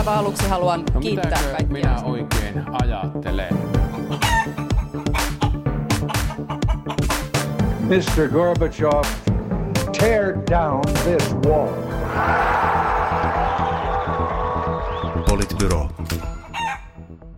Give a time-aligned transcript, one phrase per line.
[0.00, 1.72] aivan aluksi haluan No kiittää mitäkö kaikkia.
[1.72, 3.54] minä oikein ajattelen?
[7.80, 8.28] Mr.
[8.32, 9.04] Gorbachev,
[9.98, 11.68] tear down this wall.
[15.28, 15.89] Politbyro.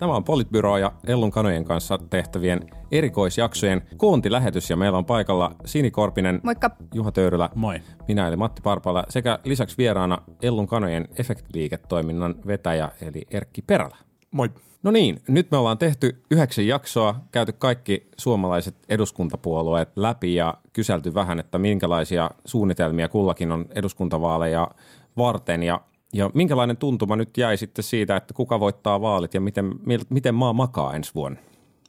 [0.03, 2.61] Tämä on Politbyro ja Ellun kanojen kanssa tehtävien
[2.91, 6.71] erikoisjaksojen koontilähetys ja meillä on paikalla Sini Korpinen, Moikka.
[6.95, 7.81] Juha Töyrylä, Moi.
[8.09, 13.97] minä eli Matti Parpala sekä lisäksi vieraana Ellun kanojen efektiliiketoiminnan vetäjä eli Erkki Perälä.
[14.31, 14.51] Moi.
[14.83, 21.15] No niin, nyt me ollaan tehty yhdeksän jaksoa, käyty kaikki suomalaiset eduskuntapuolueet läpi ja kyselty
[21.15, 24.69] vähän, että minkälaisia suunnitelmia kullakin on eduskuntavaaleja
[25.17, 25.81] varten ja,
[26.13, 29.73] ja minkälainen tuntuma nyt jäi sitten siitä, että kuka voittaa vaalit ja miten,
[30.11, 31.39] miten maa makaa ensi vuonna.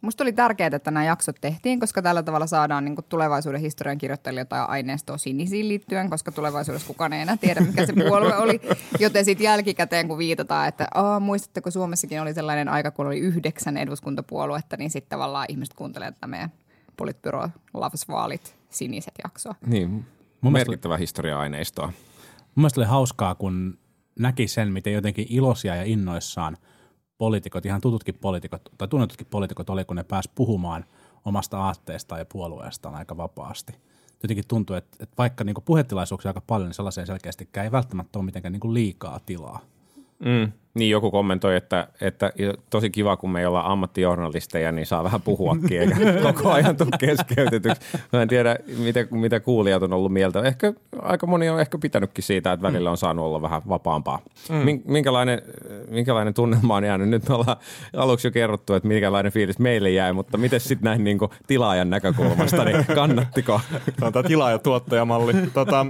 [0.02, 4.41] Musta oli tärkeää, että nämä jaksot tehtiin, koska tällä tavalla saadaan niin tulevaisuuden historian kirjoittajille
[4.41, 8.62] jotain aineistoa sinisiin liittyen, koska tulevaisuudessa kukaan ei enää tiedä, mikä se puolue oli.
[8.99, 13.77] Joten sitten jälkikäteen, kun viitataan, että Aa, muistatteko Suomessakin oli sellainen aika, kun oli yhdeksän
[13.77, 16.51] eduskuntapuoluetta, niin sitten tavallaan ihmiset kuuntelee tätä meidän
[16.98, 19.55] Politbyro Loves Vaalit siniset jaksoa.
[19.66, 20.05] Niin,
[20.41, 21.88] Mun merkittävä historia-aineistoa.
[21.88, 21.94] Mun
[22.55, 23.77] mielestä oli hauskaa, kun
[24.20, 26.58] näki sen, miten jotenkin iloisia ja innoissaan
[27.18, 30.86] poliitikot, ihan tututkin poliitikot tai tunnetutkin poliitikot oli, kun ne pääsi puhumaan
[31.26, 33.74] omasta aatteestaan ja puolueestaan aika vapaasti.
[34.24, 38.26] Jotenkin tuntuu, että, että vaikka niin puhetilaisuuksia aika paljon, niin sellaiseen selkeästikään ei välttämättä ole
[38.26, 39.60] mitenkään niin liikaa tilaa.
[40.20, 40.52] Mm.
[40.74, 42.34] Niin joku kommentoi, että, että
[42.70, 45.96] tosi kiva, kun me ei olla ammattijournalisteja, niin saa vähän puhuakin, eikä
[46.34, 47.82] koko ajan tule keskeytetyksi.
[48.13, 50.41] Mä en tiedä, mitä, mitä kuulijat on ollut mieltä.
[50.41, 54.20] Ehkä aika moni on ehkä pitänytkin siitä, että välillä on saanut olla vähän vapaampaa.
[54.49, 54.82] Mm.
[54.85, 55.41] Minkälainen,
[55.90, 57.10] minkälainen tunnelma on jäänyt?
[57.10, 57.57] Nyt me ollaan
[57.96, 62.66] aluksi jo kerrottu, että minkälainen fiilis meille jäi, mutta miten sitten näin niin tilaajan näkökulmasta,
[62.66, 63.62] niin kannattiko?
[63.99, 65.34] Tämä on tämä tilaaja- ja tuottajamalli.
[65.53, 65.85] Tota,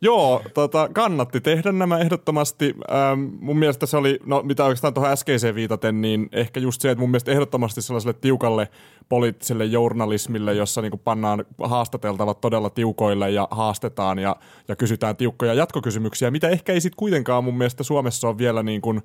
[0.00, 2.74] joo, tota, kannatti tehdä nämä ehdottomasti.
[2.90, 6.90] Ähm, mun mielestä se oli, no mitä oikeastaan tuohon äskeiseen viitaten, niin ehkä just se,
[6.90, 8.68] että mun mielestä ehdottomasti sellaiselle tiukalle
[9.08, 14.36] poliittiselle journalismille, jossa niin pannaan haastateltavat todella tiukoille ja haastetaan ja,
[14.68, 18.80] ja kysytään tiukkoja jatkokysymyksiä, mitä ehkä ei sitten kuitenkaan mun mielestä Suomessa on vielä niin
[18.80, 19.02] kuin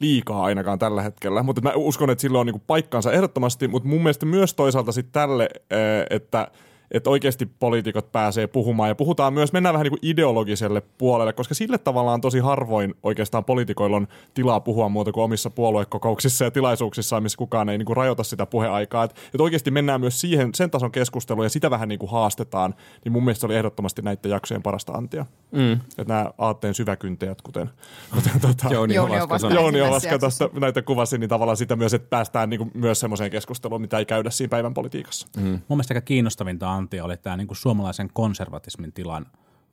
[0.00, 4.02] liikaa ainakaan tällä hetkellä, mutta mä uskon, että sillä on niinku paikkansa ehdottomasti, mutta mun
[4.02, 6.48] mielestä myös toisaalta sitten tälle, eh, että
[6.90, 11.54] että oikeasti poliitikot pääsee puhumaan ja puhutaan myös, mennään vähän niin kuin ideologiselle puolelle, koska
[11.54, 17.20] sille tavallaan tosi harvoin oikeastaan poliitikoilla on tilaa puhua muuta kuin omissa puoluekokouksissa ja tilaisuuksissa,
[17.20, 19.04] missä kukaan ei niin kuin rajoita sitä puheaikaa.
[19.04, 22.74] Että et oikeasti mennään myös siihen, sen tason keskusteluun ja sitä vähän niin kuin haastetaan,
[23.04, 25.26] niin mun mielestä se oli ehdottomasti näiden jaksojen parasta antia.
[25.52, 25.72] Mm.
[25.72, 27.70] Että nämä aatteen syväkyntäjät, kuten,
[28.14, 32.58] kuten tota, Jouni Jouni Ovaska tuosta näitä kuvasi, niin tavallaan sitä myös, että päästään niin
[32.58, 35.26] kuin myös semmoiseen keskusteluun, mitä ei käydä siinä päivän politiikassa.
[35.36, 35.42] Mm.
[35.42, 39.26] Mun mielestä aika kiinnostavinta antia oli tämä niin kuin suomalaisen konservatismin tilan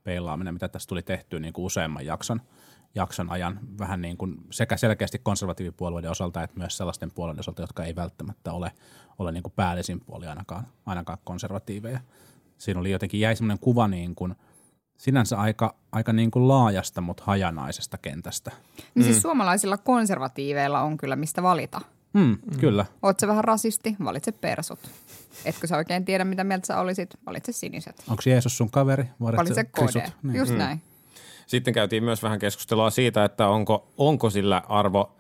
[0.04, 2.42] peilaaminen, mitä tässä tuli tehtyä niin kuin useamman jakson,
[2.96, 7.84] jakson ajan, vähän niin kuin sekä selkeästi konservatiivipuolueiden osalta että myös sellaisten puolueiden osalta, jotka
[7.84, 8.72] ei välttämättä ole,
[9.20, 12.00] ole niin kuin päällisin puoli ainakaan, ainakaan konservatiiveja.
[12.58, 14.36] Siinä oli jotenkin jäi semmoinen kuva niin kuin,
[14.98, 18.52] sinänsä aika, aika niin kuin laajasta, mutta hajanaisesta kentästä.
[18.96, 21.82] Niin siis suomalaisilla konservatiiveilla on kyllä mistä valita.
[22.14, 22.60] Mm, mm.
[22.60, 22.86] Kyllä.
[23.02, 24.80] Oot sä vähän rasisti, valitse persut.
[25.46, 28.04] Etkö sä oikein tiedä, mitä mieltä sä olisit, valitse siniset.
[28.10, 29.06] Onko Jeesus sun kaveri?
[29.22, 29.64] Valitse?
[29.64, 30.10] KD.
[30.24, 30.36] Niin.
[30.36, 30.82] Just näin.
[31.48, 35.16] Sitten käytiin myös vähän keskustelua siitä, että onko, onko sillä arvo,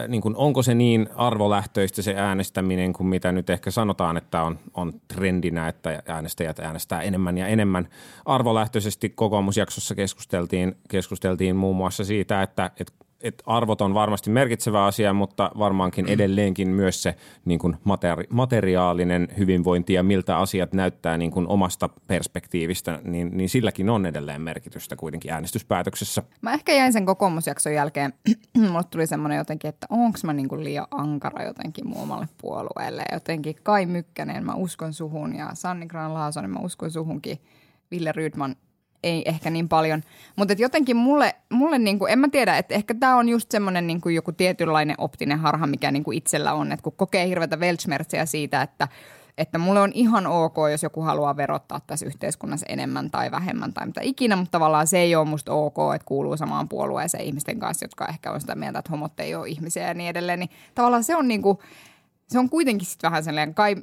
[0.00, 4.42] äh, niin kuin, onko se niin arvolähtöistä se äänestäminen kuin mitä nyt ehkä sanotaan, että
[4.42, 7.88] on, on trendinä, että äänestäjät äänestää enemmän ja enemmän.
[8.24, 15.12] Arvolähtöisesti kokoomusjaksossa keskusteltiin, keskusteltiin muun muassa siitä, että, että että arvot on varmasti merkitsevä asia,
[15.12, 21.30] mutta varmaankin edelleenkin myös se niin kuin materi- materiaalinen hyvinvointi ja miltä asiat näyttää niin
[21.30, 26.22] kuin omasta perspektiivistä, niin, niin silläkin on edelleen merkitystä kuitenkin äänestyspäätöksessä.
[26.40, 28.12] Mä ehkä jäin sen kokoomusjakson jälkeen,
[28.70, 33.04] mulle tuli semmoinen jotenkin, että onko mä niinku liian ankara jotenkin mun omalle puolueelle.
[33.12, 37.38] Jotenkin Kai Mykkänen, mä uskon suhun ja Sanni Gran Laasonen, mä uskon suhunkin.
[37.90, 38.56] Ville Rydman
[39.02, 40.02] ei ehkä niin paljon.
[40.36, 44.08] Mutta jotenkin mulle, mulle niinku, en mä tiedä, että ehkä tämä on just semmoinen niinku
[44.08, 46.72] joku tietynlainen optinen harha, mikä niinku itsellä on.
[46.72, 48.88] Että kun kokee hirveätä weltschmerziä siitä, että
[49.38, 53.86] että mulle on ihan ok, jos joku haluaa verottaa tässä yhteiskunnassa enemmän tai vähemmän tai
[53.86, 57.84] mitä ikinä, mutta tavallaan se ei ole musta ok, että kuuluu samaan puolueeseen ihmisten kanssa,
[57.84, 60.38] jotka ehkä on sitä mieltä, että homot ei ole ihmisiä ja niin edelleen.
[60.38, 61.62] Niin tavallaan se on niinku,
[62.28, 63.76] se on kuitenkin sitten vähän sellainen, kai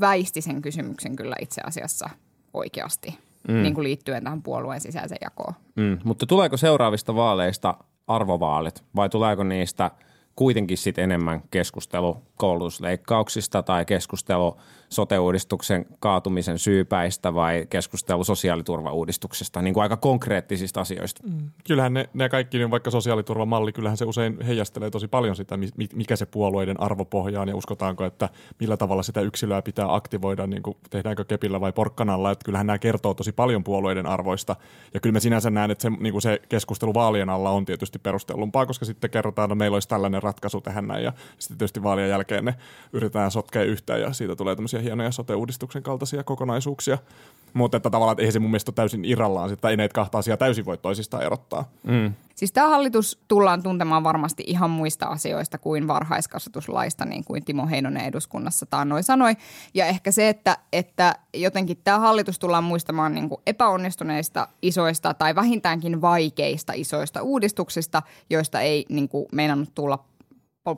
[0.00, 2.10] väisti sen kysymyksen kyllä itse asiassa
[2.54, 3.18] oikeasti,
[3.48, 3.62] mm.
[3.62, 5.54] niin kuin liittyen tähän puolueen sisäiseen jakoon.
[5.76, 7.74] Mm, mutta tuleeko seuraavista vaaleista
[8.06, 9.90] arvovaalit vai tuleeko niistä
[10.36, 14.56] kuitenkin sit enemmän keskustelu koulutusleikkauksista tai keskustelu
[14.90, 21.22] sote-uudistuksen kaatumisen syypäistä vai keskustelu sosiaaliturvauudistuksesta, niin kuin aika konkreettisista asioista.
[21.26, 21.50] Mm.
[21.66, 25.58] Kyllähän ne, ne kaikki, niin vaikka sosiaaliturvamalli, kyllähän se usein heijastelee tosi paljon sitä,
[25.94, 28.28] mikä se puolueiden arvopohja on ja uskotaanko, että
[28.60, 32.78] millä tavalla sitä yksilöä pitää aktivoida, niin kuin tehdäänkö kepillä vai porkkanalla, että kyllähän nämä
[32.78, 34.56] kertoo tosi paljon puolueiden arvoista.
[34.94, 37.98] Ja kyllä mä sinänsä näen, että se, niin kuin se keskustelu vaalien alla on tietysti
[37.98, 42.08] perustellumpaa, koska sitten kerrotaan, että meillä olisi tällainen ratkaisu tähän näin ja sitten tietysti vaalien
[42.08, 42.54] jälkeen ne
[42.92, 46.98] yritetään sotkea yhteen ja siitä tulee tämmöisiä hienoja sote-uudistuksen kaltaisia kokonaisuuksia.
[47.54, 50.18] Mutta että tavallaan, että eihän se mun mielestä ole täysin irrallaan, että ei näitä kahta
[50.18, 51.68] asiaa täysin voi toisistaan erottaa.
[51.82, 52.14] Mm.
[52.34, 58.04] Siis tämä hallitus tullaan tuntemaan varmasti ihan muista asioista kuin varhaiskasvatuslaista, niin kuin Timo Heinonen
[58.04, 59.36] eduskunnassa taannoin sanoi.
[59.74, 65.34] Ja ehkä se, että, että jotenkin tämä hallitus tullaan muistamaan niin kuin epäonnistuneista isoista tai
[65.34, 70.04] vähintäänkin vaikeista isoista uudistuksista, joista ei niin kuin meinannut tulla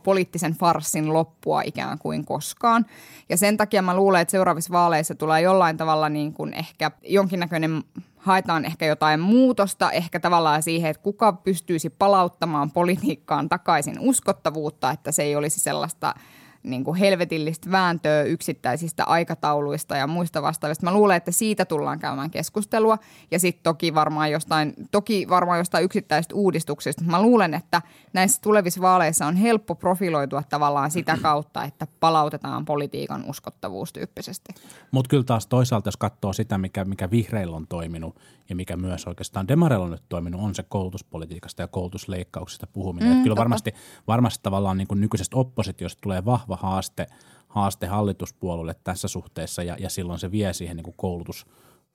[0.03, 2.87] poliittisen farssin loppua ikään kuin koskaan.
[3.29, 7.85] Ja sen takia mä luulen, että seuraavissa vaaleissa tulee jollain tavalla niin kuin ehkä jonkinnäköinen,
[8.17, 15.13] haetaan ehkä jotain muutosta, ehkä tavallaan siihen, että kuka pystyisi palauttamaan politiikkaan takaisin uskottavuutta, että
[15.13, 16.15] se ei olisi sellaista–
[16.63, 20.87] niin kuin helvetillistä vääntöä yksittäisistä aikatauluista ja muista vastaavista.
[20.87, 22.99] Mä luulen, että siitä tullaan käymään keskustelua
[23.31, 27.05] ja sitten toki varmaan jostain, toki varmaan jostain yksittäisistä uudistuksista.
[27.05, 27.83] Mä luulen, että
[28.13, 34.55] näissä tulevissa vaaleissa on helppo profiloitua tavallaan sitä kautta, että palautetaan politiikan uskottavuus tyyppisesti.
[34.91, 38.17] Mutta kyllä taas toisaalta, jos katsoo sitä, mikä, mikä vihreillä on toiminut
[38.49, 43.17] ja mikä myös oikeastaan Demarella on nyt toiminut, on se koulutuspolitiikasta ja koulutusleikkauksista puhuminen.
[43.17, 43.75] Mm, kyllä varmasti,
[44.07, 47.07] varmasti tavallaan niin kuin nykyisestä oppositiosta tulee vahva haaste,
[47.49, 51.47] haaste hallituspuolueelle tässä suhteessa ja, ja silloin se vie siihen niin kuin koulutus,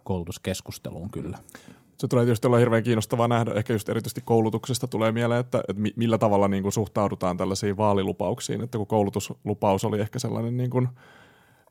[0.03, 1.37] koulutuskeskusteluun kyllä.
[1.97, 5.83] Se tulee tietysti olla hirveän kiinnostavaa nähdä, ehkä just erityisesti koulutuksesta tulee mieleen, että, että
[5.95, 10.87] millä tavalla niin kuin suhtaudutaan tällaisiin vaalilupauksiin, että kun koulutuslupaus oli ehkä sellainen niin kuin–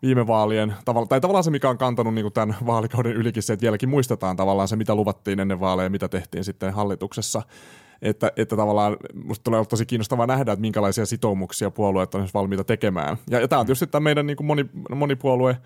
[0.02, 3.52] viime vaalien, tavalla, tai tavallaan se, mikä on kantanut niin kuin tämän vaalikauden ylikin se,
[3.52, 7.42] että vieläkin muistetaan tavallaan se, mitä luvattiin ennen vaaleja, mitä tehtiin sitten hallituksessa.
[8.02, 12.64] Että, että tavallaan musta tulee olla tosi kiinnostavaa nähdä, että minkälaisia sitoumuksia puolueet on valmiita
[12.64, 13.16] tekemään.
[13.30, 15.56] Ja, ja tämä on tietysti tämä meidän niin kuin moni, monipuolue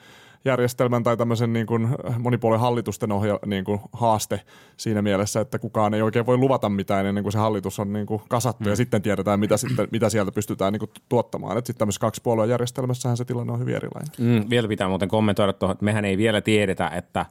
[0.45, 1.89] järjestelmän tai tämmöisen niin kuin
[2.19, 4.41] monipuolen hallitusten ohja, niin kuin haaste
[4.77, 8.07] siinä mielessä, että kukaan ei oikein voi luvata mitään ennen kuin se hallitus on niin
[8.07, 8.71] kuin kasattu mm.
[8.71, 11.57] ja sitten tiedetään, mitä, sitten, mitä sieltä pystytään niin kuin tuottamaan.
[11.57, 14.13] Sitten tämmöisessä kaksi puolueen järjestelmässähän se tilanne on hyvin erilainen.
[14.19, 17.27] Mm, vielä pitää muuten kommentoida tuohon, että mehän ei vielä tiedetä, että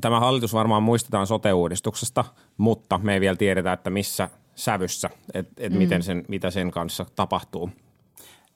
[0.00, 2.24] tämä hallitus varmaan muistetaan sote-uudistuksesta,
[2.56, 5.78] mutta me ei vielä tiedetä, että missä sävyssä, että et mm.
[5.78, 7.70] miten sen, mitä sen kanssa tapahtuu.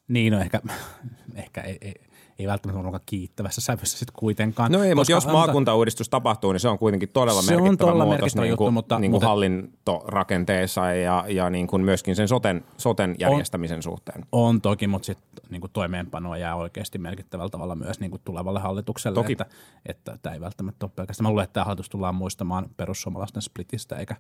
[0.09, 0.61] Niin, no ehkä,
[1.35, 1.95] ehkä ei, ei,
[2.39, 4.73] ei välttämättä olekaan kiittävässä sävyssä sitten kuitenkaan.
[4.73, 8.21] No ei, mutta jos maakuntauudistus tapahtuu, niin se on kuitenkin todella se merkittävä on muutos
[8.21, 12.29] merkittävä niin kuin, juttu, mutta, niin kuin mutta, hallintorakenteessa ja, ja niin kuin myöskin sen
[12.29, 14.25] soten, soten järjestämisen on, suhteen.
[14.33, 18.61] On toki, mutta sitten niin kuin toimeenpanoa jää oikeasti merkittävällä tavalla myös niin kuin tulevalle
[18.61, 19.15] hallitukselle.
[19.15, 19.33] Toki.
[19.33, 19.47] Että,
[19.87, 21.25] että tämä ei välttämättä ole pelkästään.
[21.25, 24.17] Mä luulen, että tämä hallitus tullaan muistamaan perussuomalaisten splitistä eikä,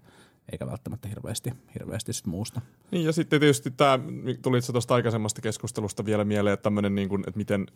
[0.52, 2.60] eikä välttämättä hirveästi, hirveästi sit muusta.
[2.90, 3.98] Niin ja sitten tietysti tämä,
[4.42, 7.66] tuli itse tuosta aikaisemmasta keskustelusta vielä mieleen, että tämmöinen, niin kuin, että miten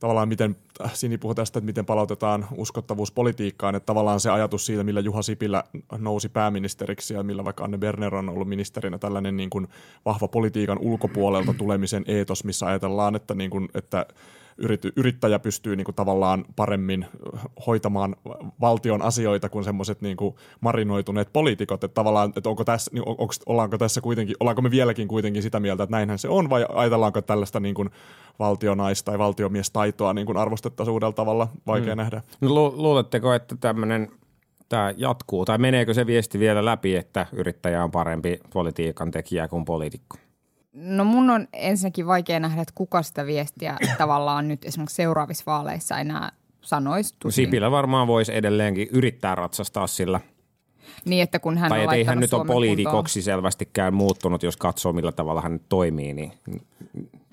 [0.00, 0.56] tavallaan miten,
[0.92, 5.22] Sini puhui tästä, että miten palautetaan uskottavuus politiikkaan, että tavallaan se ajatus siitä, millä Juha
[5.22, 5.64] Sipilä
[5.98, 9.68] nousi pääministeriksi ja millä vaikka Anne Berner on ollut ministerinä, tällainen niin kuin
[10.04, 14.06] vahva politiikan ulkopuolelta tulemisen eetos, missä ajatellaan, että, niin kuin, että
[14.58, 17.06] yrity, yrittäjä pystyy niin kuin tavallaan paremmin
[17.66, 18.16] hoitamaan
[18.60, 20.16] valtion asioita kuin semmoiset niin
[20.60, 21.84] marinoituneet poliitikot.
[21.84, 25.60] Että tavallaan, että onko tässä, niin onko, ollaanko tässä kuitenkin, ollaanko me vieläkin kuitenkin sitä
[25.60, 27.90] mieltä, että näinhän se on, vai ajatellaanko tällaista niin kuin
[28.38, 31.98] valtionais- tai valtiomiestaitoa niin kuin arvostettaisiin uudella tavalla, vaikea mm.
[31.98, 32.22] nähdä.
[32.40, 34.08] No, lu- luuletteko, että tämmöinen
[34.68, 39.64] tämä jatkuu, tai meneekö se viesti vielä läpi, että yrittäjä on parempi politiikan tekijä kuin
[39.64, 40.16] poliitikko?
[40.80, 45.98] No mun on ensinnäkin vaikea nähdä, että kuka sitä viestiä tavallaan nyt esimerkiksi seuraavissa vaaleissa
[45.98, 47.14] enää sanoisi.
[47.28, 50.20] Sipilä varmaan voisi edelleenkin yrittää ratsastaa sillä.
[51.04, 54.92] Niin, että kun hän tai on ei hän nyt ole poliitikoksi selvästikään muuttunut, jos katsoo
[54.92, 56.32] millä tavalla hän toimii, niin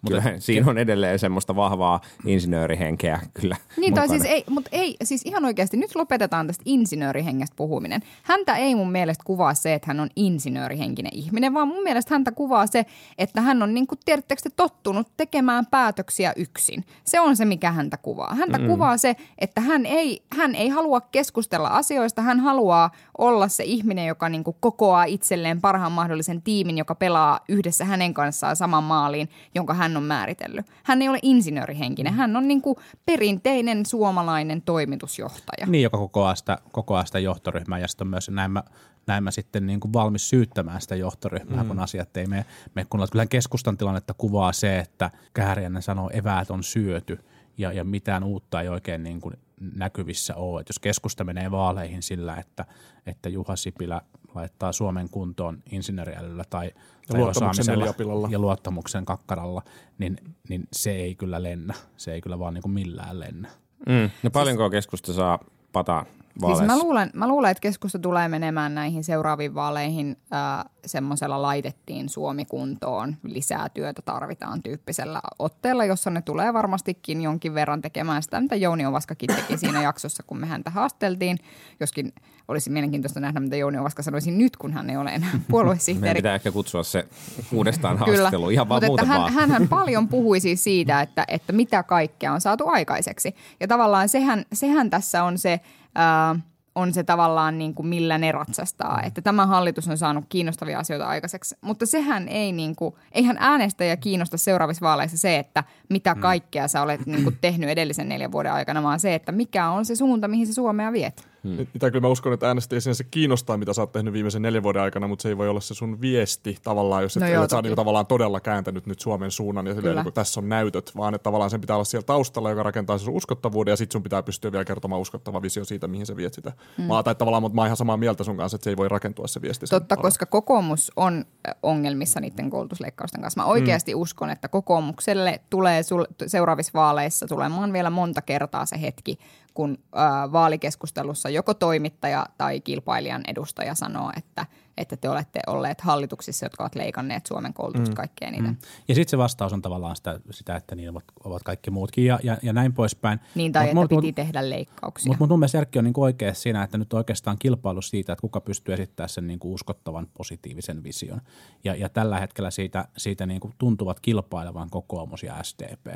[0.07, 4.97] Kyllä mutta, siinä on edelleen semmoista vahvaa insinöörihenkeä kyllä Niin tai siis ei, mutta ei,
[5.03, 8.01] siis ihan oikeasti nyt lopetetaan tästä insinöörihengestä puhuminen.
[8.23, 12.31] Häntä ei mun mielestä kuvaa se, että hän on insinöörihenkinen ihminen, vaan mun mielestä häntä
[12.31, 12.85] kuvaa se,
[13.17, 16.85] että hän on niin kuin tiedättekö tottunut tekemään päätöksiä yksin.
[17.03, 18.35] Se on se, mikä häntä kuvaa.
[18.35, 18.67] Häntä mm.
[18.67, 24.07] kuvaa se, että hän ei, hän ei halua keskustella asioista, hän haluaa olla se ihminen,
[24.07, 29.29] joka niin kuin kokoaa itselleen parhaan mahdollisen tiimin, joka pelaa yhdessä hänen kanssaan saman maaliin,
[29.55, 30.65] jonka hän on määritellyt.
[30.83, 35.67] Hän ei ole insinöörihenkinen, hän on niin kuin perinteinen suomalainen toimitusjohtaja.
[35.67, 38.63] Niin, joka kokoaa sitä, kokoaa sitä johtoryhmää ja sitten on myös näin mä,
[39.07, 41.67] näin mä sitten niin kuin valmis syyttämään sitä johtoryhmää, mm.
[41.67, 46.51] kun asiat ei mene, mene kun Kyllähän keskustan tilannetta kuvaa se, että Kääriäinen sanoo, eväät
[46.51, 47.19] on syöty
[47.57, 49.33] ja, ja mitään uutta ei oikein niin kuin
[49.75, 50.61] näkyvissä ole.
[50.61, 52.65] Et jos keskusta menee vaaleihin sillä, että,
[53.05, 54.01] että Juha Sipilä
[54.35, 56.71] laittaa Suomen kuntoon insinööriälyllä tai,
[57.07, 59.61] tai luottamuksen osaamisella ja luottamuksen kakkaralla,
[59.97, 60.17] niin,
[60.49, 61.73] niin se ei kyllä lennä.
[61.97, 63.49] Se ei kyllä vaan niin kuin millään lennä.
[63.89, 64.09] Mm.
[64.23, 65.39] No paljonko keskusta saa
[65.71, 66.75] pataa Siis vaaleissa?
[66.75, 72.45] mä luulen, mä luulen, että keskusta tulee menemään näihin seuraaviin vaaleihin äh, semmoisella laitettiin Suomi
[72.45, 78.55] kuntoon, lisää työtä tarvitaan tyyppisellä otteella, jossa ne tulee varmastikin jonkin verran tekemään sitä, mitä
[78.55, 81.37] Jouni Ovaskakin teki siinä jaksossa, kun me häntä haasteltiin.
[81.79, 82.13] Joskin
[82.47, 86.17] olisi mielenkiintoista nähdä, mitä Jouni Ovaska sanoisi nyt, kun hän ei ole enää Meidän puoluesihteeri.
[86.17, 87.07] pitää ehkä kutsua se
[87.51, 88.51] uudestaan Kyllä, haastatteluun.
[88.51, 89.33] Ihan vaan mutta hän, vaan.
[89.33, 93.35] hänhän paljon puhui siis siitä, että, että mitä kaikkea on saatu aikaiseksi.
[93.59, 95.59] Ja tavallaan sehän, sehän tässä on se,
[95.95, 96.35] ää,
[96.75, 99.01] on se tavallaan niin kuin millä ne ratsastaa.
[99.03, 101.55] Että tämä hallitus on saanut kiinnostavia asioita aikaiseksi.
[101.61, 106.81] Mutta sehän ei niin kuin, eihän äänestäjä kiinnosta seuraavissa vaaleissa se, että mitä kaikkea sä
[106.81, 110.27] olet niin kuin tehnyt edellisen neljän vuoden aikana, vaan se, että mikä on se suunta,
[110.27, 111.34] mihin se Suomea viet.
[111.45, 111.67] Hmm.
[111.73, 114.81] Mitä kyllä mä uskon, että äänestäjiä sinänsä kiinnostaa, mitä sä oot tehnyt viimeisen neljän vuoden
[114.81, 117.49] aikana, mutta se ei voi olla se sun viesti tavallaan, jos et, No joo, et
[117.49, 121.15] sä niinku tavallaan todella kääntänyt nyt Suomen suunnan ja silleen, niin tässä on näytöt, vaan
[121.15, 124.03] että tavallaan sen pitää olla siellä taustalla, joka rakentaa sen sun uskottavuuden ja sit sun
[124.03, 126.51] pitää pystyä vielä kertomaan uskottava visio siitä, mihin sä viet sitä.
[126.77, 126.83] Mm.
[126.83, 128.89] Mä, tai tavallaan, mutta mä oon ihan samaa mieltä sun kanssa, että se ei voi
[128.89, 129.65] rakentua se viesti.
[129.65, 130.01] Totta, alle.
[130.01, 133.41] koska kokoomus on ö, ongelmissa niiden koulutusleikkausten kanssa.
[133.41, 134.01] Mä oikeasti mm.
[134.01, 139.19] uskon, että kokoomukselle tulee sul, seuraavissa vaaleissa tulemaan vielä monta kertaa se hetki,
[139.55, 139.97] kun ö,
[140.31, 144.45] vaalikeskustelussa joko toimittaja tai kilpailijan edustaja sanoo, että,
[144.77, 147.95] että te olette olleet hallituksissa, jotka ovat leikanneet Suomen koulutusta mm.
[147.95, 148.47] kaikkea niitä.
[148.47, 148.57] Mm.
[148.87, 152.19] Ja sitten se vastaus on tavallaan sitä, sitä että niin ovat, ovat kaikki muutkin ja,
[152.23, 153.19] ja, ja näin poispäin.
[153.35, 155.09] Niin, tai Mut- että mut- piti tehdä leikkauksia.
[155.09, 158.21] Mutta mut mun mielestä Erkki on niinku oikea siinä, että nyt oikeastaan kilpailu siitä, että
[158.21, 161.21] kuka pystyy esittämään sen niinku uskottavan positiivisen vision.
[161.63, 165.87] Ja, ja tällä hetkellä siitä, siitä niinku tuntuvat kilpailevan kokoomus ja SDP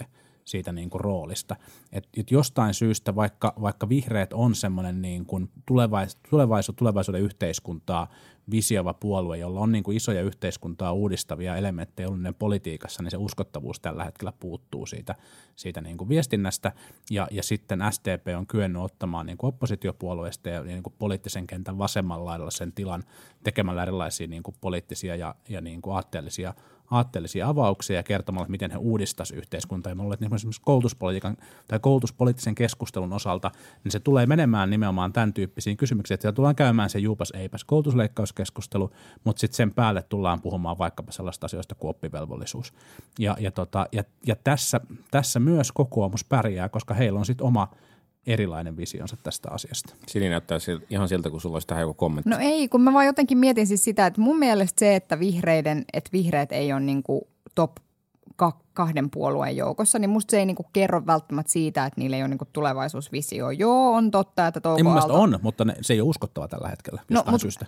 [0.50, 1.56] siitä niinku roolista.
[1.92, 8.08] Et, et jostain syystä, vaikka, vaikka vihreät on semmoinen niinku tulevais, tulevaisu, tulevaisuuden yhteiskuntaa
[8.52, 13.80] visiova puolue, jolla on niinku isoja yhteiskuntaa uudistavia elementtejä ollut ne politiikassa, niin se uskottavuus
[13.80, 15.16] tällä hetkellä puuttuu siitä,
[15.56, 16.72] siitä niinku viestinnästä.
[17.10, 22.52] Ja, ja sitten SDP on kyennyt ottamaan niinku oppositiopuolueesta ja niinku poliittisen kentän vasemmalla laidalla
[22.52, 23.04] sen tilan
[23.44, 26.54] tekemällä erilaisia niinku poliittisia ja, ja niinku aatteellisia
[26.92, 29.92] aatteellisia avauksia ja kertomalla, miten he uudistaisivat yhteiskuntaa.
[29.92, 33.52] Ja mä luulen, että esimerkiksi koulutuspolitiikan tai koulutuspoliittisen keskustelun osalta,
[33.84, 37.64] niin se tulee menemään nimenomaan tämän tyyppisiin kysymyksiin, että siellä tullaan käymään se juupas eipäs
[37.64, 38.92] koulutusleikkauskeskustelu,
[39.24, 42.74] mutta sitten sen päälle tullaan puhumaan vaikkapa sellaista asioista kuin oppivelvollisuus.
[43.20, 44.82] Ja, ja, tota, ja, ja tässä,
[45.12, 47.68] tässä myös kokoomus pärjää, koska heillä on sitten oma
[48.28, 49.96] erilainen visionsa tästä asiasta.
[50.08, 50.58] Sini näyttää
[50.90, 52.30] ihan siltä, kun sulla olisi tähän joku kommentti.
[52.30, 55.86] No ei, kun mä vaan jotenkin mietin siis sitä, että mun mielestä se, että vihreiden,
[55.94, 57.72] että vihreät ei ole niinku top
[58.36, 62.22] ka- kahden puolueen joukossa, niin musta se ei niinku kerro välttämättä siitä, että niillä ei
[62.24, 63.50] ole niinku tulevaisuusvisio.
[63.52, 66.10] Joo, on totta, että Touko Ei mun mielestä Aalto- on, mutta ne, se ei ole
[66.10, 67.66] uskottava tällä hetkellä No, jostain mut- syystä.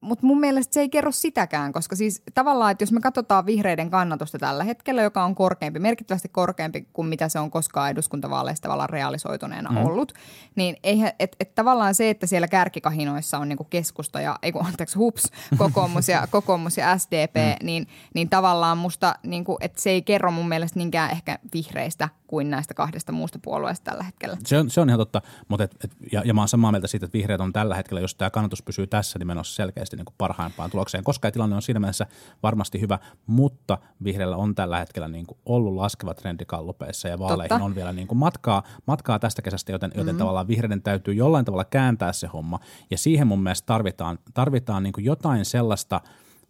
[0.00, 3.90] Mutta mun mielestä se ei kerro sitäkään, koska siis tavallaan, että jos me katsotaan vihreiden
[3.90, 8.90] kannatusta tällä hetkellä, joka on korkeampi, merkittävästi korkeampi kuin mitä se on koskaan eduskuntavaaleissa tavallaan
[8.90, 9.76] realisoituneena mm.
[9.76, 10.12] ollut,
[10.56, 14.66] niin eihän, et, et tavallaan se, että siellä kärkikahinoissa on niinku keskusta ja, ei kun
[14.66, 15.22] anteeksi, hups,
[15.58, 17.66] kokoomus ja, kokoomus ja SDP, mm.
[17.66, 22.50] niin, niin tavallaan musta, niinku, että se ei kerro mun mielestä niinkään ehkä vihreistä kuin
[22.50, 24.36] näistä kahdesta muusta puolueesta tällä hetkellä.
[24.46, 26.86] Se on, se on ihan totta, mutta et, et, ja, ja mä oon samaa mieltä
[26.86, 30.04] siitä, että vihreät on tällä hetkellä, jos tämä kannatus pysyy tässä, niin menossa selkeästi niin
[30.04, 32.06] kuin parhaimpaan tulokseen, koska tilanne on siinä mielessä
[32.42, 37.48] varmasti hyvä, mutta vihreillä on tällä hetkellä niin kuin ollut laskeva trendi kallupeissa ja vaaleihin
[37.48, 37.64] Totta.
[37.64, 40.18] on vielä niin kuin matkaa, matkaa tästä kesästä, joten, joten mm-hmm.
[40.18, 44.92] tavallaan vihreiden täytyy jollain tavalla kääntää se homma ja siihen mun mielestä tarvitaan, tarvitaan niin
[44.92, 46.00] kuin jotain sellaista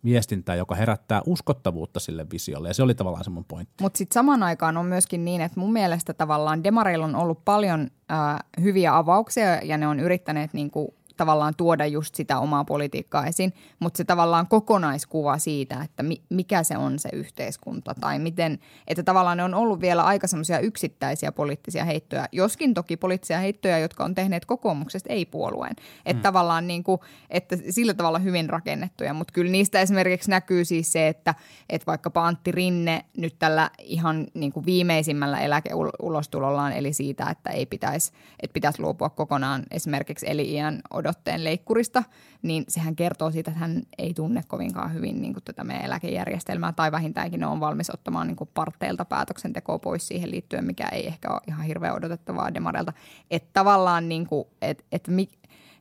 [0.05, 3.83] viestintää, joka herättää uskottavuutta sille visiolle ja se oli tavallaan se mun pointti.
[3.83, 7.91] Mutta sitten samaan aikaan on myöskin niin, että mun mielestä tavallaan Demareilla on ollut paljon
[8.09, 13.53] ää, hyviä avauksia ja ne on yrittäneet niinku tavallaan tuoda just sitä omaa politiikkaa esiin,
[13.79, 19.03] mutta se tavallaan kokonaiskuva siitä, että mi, mikä se on se yhteiskunta tai miten, että
[19.03, 24.05] tavallaan ne on ollut vielä aika semmoisia yksittäisiä poliittisia heittoja, joskin toki poliittisia heittoja, jotka
[24.05, 25.77] on tehneet kokoomuksesta ei-puolueen.
[26.07, 26.23] Että mm.
[26.23, 27.01] tavallaan niin kuin,
[27.31, 31.35] että sillä tavalla hyvin rakennettuja, mutta kyllä niistä esimerkiksi näkyy siis se, että,
[31.69, 37.67] että vaikkapa Antti Rinne nyt tällä ihan niin kuin viimeisimmällä eläkeulostulollaan, eli siitä, että ei
[37.67, 38.13] pitäisi,
[38.43, 40.81] että pitäisi luopua kokonaan esimerkiksi eli-iän
[41.11, 42.03] odotteen leikkurista,
[42.43, 46.73] niin sehän kertoo siitä, että hän ei tunne kovinkaan hyvin niin kuin tätä meidän eläkejärjestelmää,
[46.73, 51.07] tai vähintäänkin ne on valmis ottamaan niin kuin parteilta päätöksentekoa pois siihen liittyen, mikä ei
[51.07, 52.93] ehkä ole ihan hirveän odotettavaa Demareilta.
[53.31, 55.29] Että tavallaan niin kuin, että, että mi,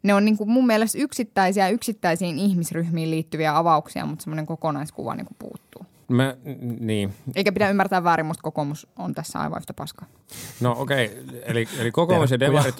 [0.03, 5.25] ne on niin kuin mun mielestä yksittäisiä yksittäisiin ihmisryhmiin liittyviä avauksia, mutta semmoinen kokonaiskuva niin
[5.25, 5.68] kuin puuttuu.
[6.09, 6.35] Mä,
[6.79, 7.13] niin.
[7.35, 10.07] Eikä pidä ymmärtää väärin, musta kokoomus on tässä aivan yhtä paskaa.
[10.61, 11.39] No okei, okay.
[11.45, 12.75] eli, eli kokoomus, ja demarit,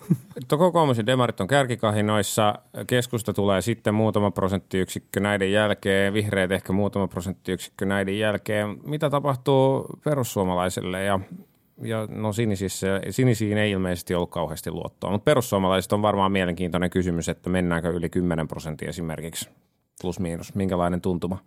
[0.47, 2.55] to, kokoomus ja demarit on kärkikahinoissa,
[2.87, 8.77] keskusta tulee sitten muutama prosenttiyksikkö näiden jälkeen, vihreät ehkä muutama prosenttiyksikkö näiden jälkeen.
[8.83, 11.19] Mitä tapahtuu perussuomalaisille ja
[11.81, 17.29] ja no sinisissä, sinisiin ei ilmeisesti ollut kauheasti luottoa, mutta perussuomalaiset on varmaan mielenkiintoinen kysymys,
[17.29, 19.49] että mennäänkö yli 10 prosenttia esimerkiksi
[20.01, 21.37] plus miinus, minkälainen tuntuma?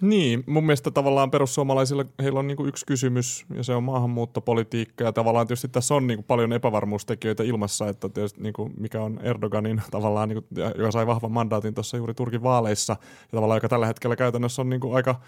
[0.00, 5.12] Niin, mun mielestä tavallaan perussuomalaisilla heillä on niinku yksi kysymys ja se on maahanmuuttopolitiikka ja
[5.12, 10.28] tavallaan tietysti tässä on niinku paljon epävarmuustekijöitä ilmassa, että tietysti niinku mikä on Erdoganin tavallaan,
[10.28, 10.46] niinku,
[10.78, 14.68] joka sai vahvan mandaatin tuossa juuri Turkin vaaleissa ja tavallaan joka tällä hetkellä käytännössä on
[14.68, 15.20] niinku aika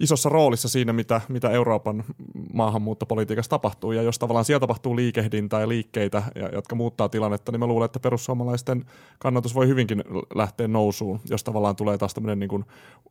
[0.00, 2.04] isossa roolissa siinä, mitä, mitä Euroopan
[2.52, 3.92] maahanmuuttopolitiikassa tapahtuu.
[3.92, 7.84] Ja jos tavallaan siellä tapahtuu liikehdintää ja liikkeitä, ja, jotka muuttaa tilannetta, niin mä luulen,
[7.84, 8.84] että perussuomalaisten
[9.18, 12.64] kannatus voi hyvinkin lähteä nousuun, jos tavallaan tulee taas tämmöinen, niin kuin,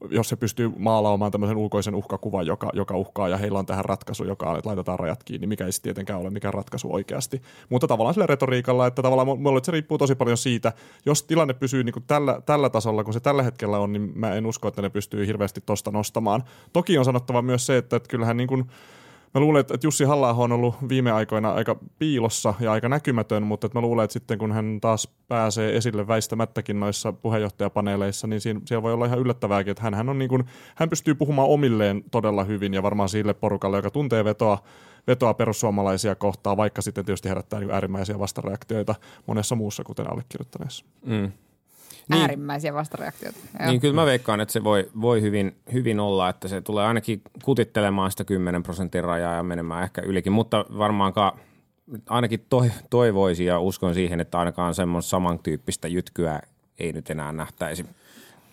[0.09, 4.23] jos se pystyy maalaamaan tämmöisen ulkoisen uhkakuvan, joka, joka uhkaa, ja heillä on tähän ratkaisu,
[4.23, 7.41] joka on, että laitetaan rajat kiinni, mikä ei sitten tietenkään ole mikään ratkaisu oikeasti.
[7.69, 10.73] Mutta tavallaan sillä retoriikalla, että tavallaan mulla se riippuu tosi paljon siitä,
[11.05, 14.33] jos tilanne pysyy niin kuin tällä, tällä tasolla, kun se tällä hetkellä on, niin mä
[14.33, 16.43] en usko, että ne pystyy hirveästi tosta nostamaan.
[16.75, 18.65] Toki on sanottava myös se, että, että kyllähän niin kuin,
[19.33, 23.67] Mä luulen, että Jussi halla on ollut viime aikoina aika piilossa ja aika näkymätön, mutta
[23.67, 28.61] että mä luulen, että sitten kun hän taas pääsee esille väistämättäkin noissa puheenjohtajapaneeleissa, niin siinä,
[28.65, 30.43] siellä voi olla ihan yllättävääkin, että hän, hän, on niin kuin,
[30.75, 34.57] hän pystyy puhumaan omilleen todella hyvin ja varmaan sille porukalle, joka tuntee vetoa,
[35.07, 38.95] vetoa perussuomalaisia kohtaa, vaikka sitten tietysti herättää niin äärimmäisiä vastareaktioita
[39.27, 40.85] monessa muussa, kuten allekirjoittaneessa.
[41.05, 41.31] Mm
[42.09, 43.39] niin, äärimmäisiä vastareaktioita.
[43.59, 43.69] Joo.
[43.69, 47.21] Niin kyllä mä veikkaan, että se voi, voi hyvin, hyvin olla, että se tulee ainakin
[47.43, 51.39] kutittelemaan sitä 10 prosentin rajaa ja menemään ehkä ylikin, mutta varmaankaan
[52.09, 56.39] ainakin toi, toivoisin ja uskon siihen, että ainakaan semmoista samantyyppistä jytkyä
[56.79, 57.85] ei nyt enää nähtäisi.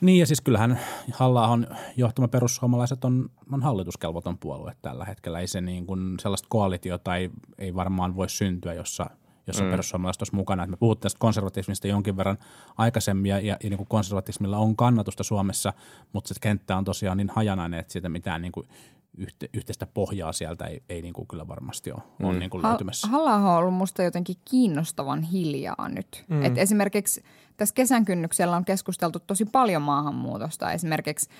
[0.01, 0.81] Niin ja siis kyllähän
[1.13, 1.67] halla on
[1.97, 5.41] johtama perussuomalaiset on, on hallituskelvoton puolue tällä hetkellä.
[5.41, 9.11] Ei se niin kuin sellaista koalitiota ei, ei varmaan voi syntyä, jossa–
[9.47, 9.71] jossa mm.
[9.71, 10.63] perussuomalaiset olisi mukana.
[10.63, 12.39] Että me puhuttiin tästä konservatismista jonkin verran
[12.79, 15.73] aikaisemmin ja, ja, ja niin kuin konservatismilla on kannatusta Suomessa,
[16.13, 18.69] mutta se kenttä on tosiaan niin hajanainen, että siitä mitään niin kuin
[19.17, 22.27] yhte, yhteistä pohjaa sieltä ei, ei niin kuin kyllä varmasti ole, mm.
[22.27, 23.09] ole niin kuin löytymässä.
[23.09, 26.25] halla on ollut musta jotenkin kiinnostavan hiljaa nyt.
[26.29, 26.45] Mm.
[26.45, 27.23] Et esimerkiksi
[27.57, 30.73] tässä kesän kynnyksellä on keskusteltu tosi paljon maahanmuutosta.
[30.73, 31.31] Esimerkiksi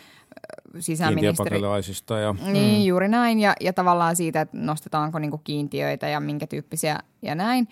[0.79, 1.61] sisäministeri...
[2.21, 2.35] ja...
[2.53, 2.87] Niin, mm.
[2.87, 3.41] juuri näin.
[3.41, 7.69] Ja, ja tavallaan siitä, että nostetaanko niinku kiintiöitä ja minkä tyyppisiä ja näin.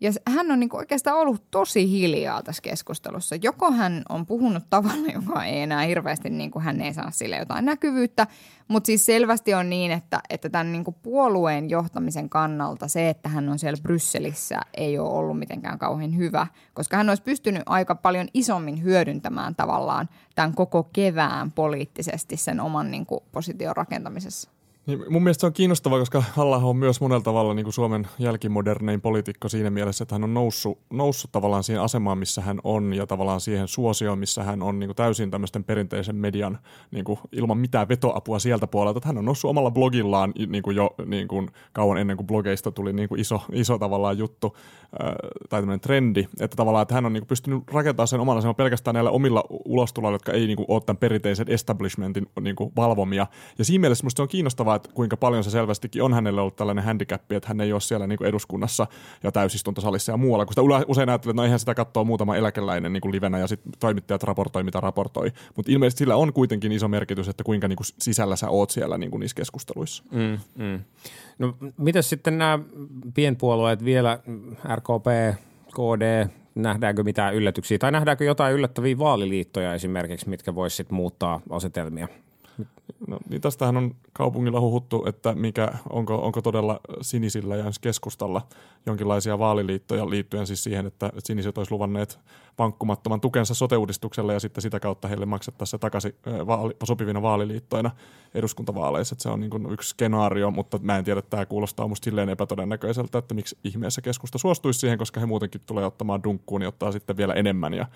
[0.00, 3.36] Ja hän on niinku oikeastaan ollut tosi hiljaa tässä keskustelussa.
[3.42, 7.64] Joko hän on puhunut tavalla, joka ei enää hirveästi, niinku hän ei saa sille jotain
[7.64, 8.26] näkyvyyttä,
[8.68, 13.48] mutta siis selvästi on niin, että, että tämän niinku puolueen johtamisen kannalta se, että hän
[13.48, 18.28] on siellä Brysselissä, ei ole ollut mitenkään kauhean hyvä, koska hän olisi pystynyt aika paljon
[18.34, 24.55] isommin hyödyntämään tavallaan tämän koko kevään poliittisesti sen oman niinku position rakentamisessa.
[24.86, 28.06] Niin mun mielestä se on kiinnostavaa, koska halla on myös monella tavalla niin kuin Suomen
[28.18, 32.94] jälkimodernein poliitikko siinä mielessä, että hän on noussut, noussut tavallaan siihen asemaan, missä hän on
[32.94, 36.58] ja tavallaan siihen suosioon, missä hän on niin kuin täysin tämmöisten perinteisen median
[36.90, 38.98] niin kuin ilman mitään vetoapua sieltä puolelta.
[38.98, 42.70] Että hän on noussut omalla blogillaan niin kuin jo niin kuin kauan ennen kuin blogeista
[42.70, 44.56] tuli niin kuin iso, iso tavallaan juttu
[45.48, 48.56] tai tämmöinen trendi, että tavallaan että hän on niin kuin pystynyt rakentamaan sen oman aseman
[48.56, 53.26] pelkästään näillä omilla ulostuloilla, jotka ei niin kuin ole tämän perinteisen establishmentin niin kuin valvomia.
[53.58, 56.84] Ja siinä mielessä se on kiinnostavaa, että kuinka paljon se selvästikin on hänelle ollut tällainen
[56.84, 58.86] handicap, että hän ei ole siellä niin kuin eduskunnassa
[59.22, 62.92] ja täysistuntosalissa ja muualla, kun sitä usein ajattelee, että no eihän sitä katsoa muutama eläkeläinen
[62.92, 65.32] niin kuin livenä ja sitten toimittajat raportoi, mitä raportoi.
[65.56, 68.98] Mutta ilmeisesti sillä on kuitenkin iso merkitys, että kuinka niin kuin sisällä sä oot siellä
[68.98, 70.04] niin kuin niissä keskusteluissa.
[70.10, 70.80] Mm, mm.
[71.38, 72.58] No mitä sitten nämä
[73.14, 74.18] pienpuolueet vielä,
[74.74, 75.06] RKP,
[75.74, 82.08] KD, nähdäänkö mitään yllätyksiä tai nähdäänkö jotain yllättäviä vaaliliittoja esimerkiksi, mitkä voisivat muuttaa asetelmia?
[83.08, 88.42] No, niin tästähän on kaupungilla huhuttu, että mikä, onko, onko todella sinisillä ja keskustalla
[88.86, 92.18] jonkinlaisia vaaliliittoja liittyen siis siihen, että siniset olisi luvanneet
[92.58, 96.14] vankkumattoman tukensa sote-uudistukselle ja sitten sitä kautta heille maksettaisiin se takaisin
[96.46, 97.90] vaali, sopivina vaaliliittoina
[98.34, 99.14] eduskuntavaaleissa.
[99.14, 102.04] Että se on niin kuin yksi skenaario, mutta mä en tiedä, että tämä kuulostaa musta
[102.04, 106.68] silleen epätodennäköiseltä, että miksi ihmeessä keskusta suostuisi siihen, koska he muutenkin tulee ottamaan dunkkuun ja
[106.68, 107.74] ottaa sitten vielä enemmän.
[107.74, 107.86] Ja,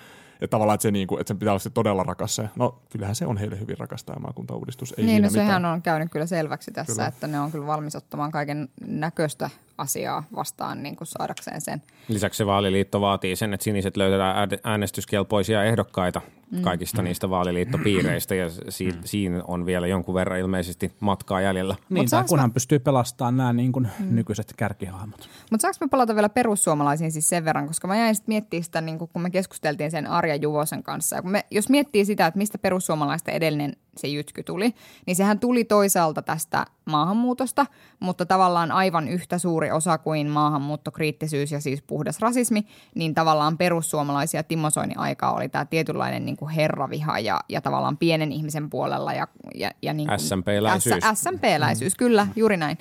[0.40, 2.48] ja tavallaan, että, se niin kuin, että sen pitää olla todella rakas se.
[2.56, 4.79] No kyllähän se on heille hyvin rakas tämä maakuntauudistus.
[4.96, 5.74] Ei niin, no sehän mitään.
[5.74, 7.06] on käynyt kyllä selväksi tässä, kyllä.
[7.06, 11.82] että ne on kyllä valmis ottamaan kaiken näköistä asiaa vastaan niin kuin saadakseen sen.
[12.08, 16.62] Lisäksi se vaaliliitto vaatii sen, että siniset löytetään äänestyskelpoisia ehdokkaita mm.
[16.62, 17.04] kaikista mm.
[17.04, 18.98] niistä vaaliliittopiireistä ja si- mm.
[19.04, 21.76] siinä on vielä jonkun verran ilmeisesti matkaa jäljellä.
[21.88, 22.54] Niin, tai kunhan mä...
[22.54, 24.14] pystyy pelastamaan nämä niin kuin mm.
[24.14, 25.28] nykyiset kärkihahmot.
[25.50, 28.80] Mutta saanko me palata vielä perussuomalaisiin siis sen verran, koska mä jäin sitten miettimään sitä,
[28.80, 31.16] niin kun me keskusteltiin sen Arja Juvosen kanssa.
[31.16, 34.74] Ja kun me, jos miettii sitä, että mistä perussuomalaisten edellinen se jytky tuli,
[35.06, 37.66] niin sehän tuli toisaalta tästä maahanmuutosta,
[38.00, 44.42] mutta tavallaan aivan yhtä suuri osa kuin maahanmuuttokriittisyys ja siis puhdas rasismi, niin tavallaan perussuomalaisia
[44.42, 49.12] Timo Soinin aikaa oli tämä tietynlainen niin kuin herraviha ja, ja tavallaan pienen ihmisen puolella
[49.12, 51.04] ja, ja, ja niin kuin, SMP-läisyys.
[51.14, 52.78] SMP-läisyys, kyllä, juuri näin.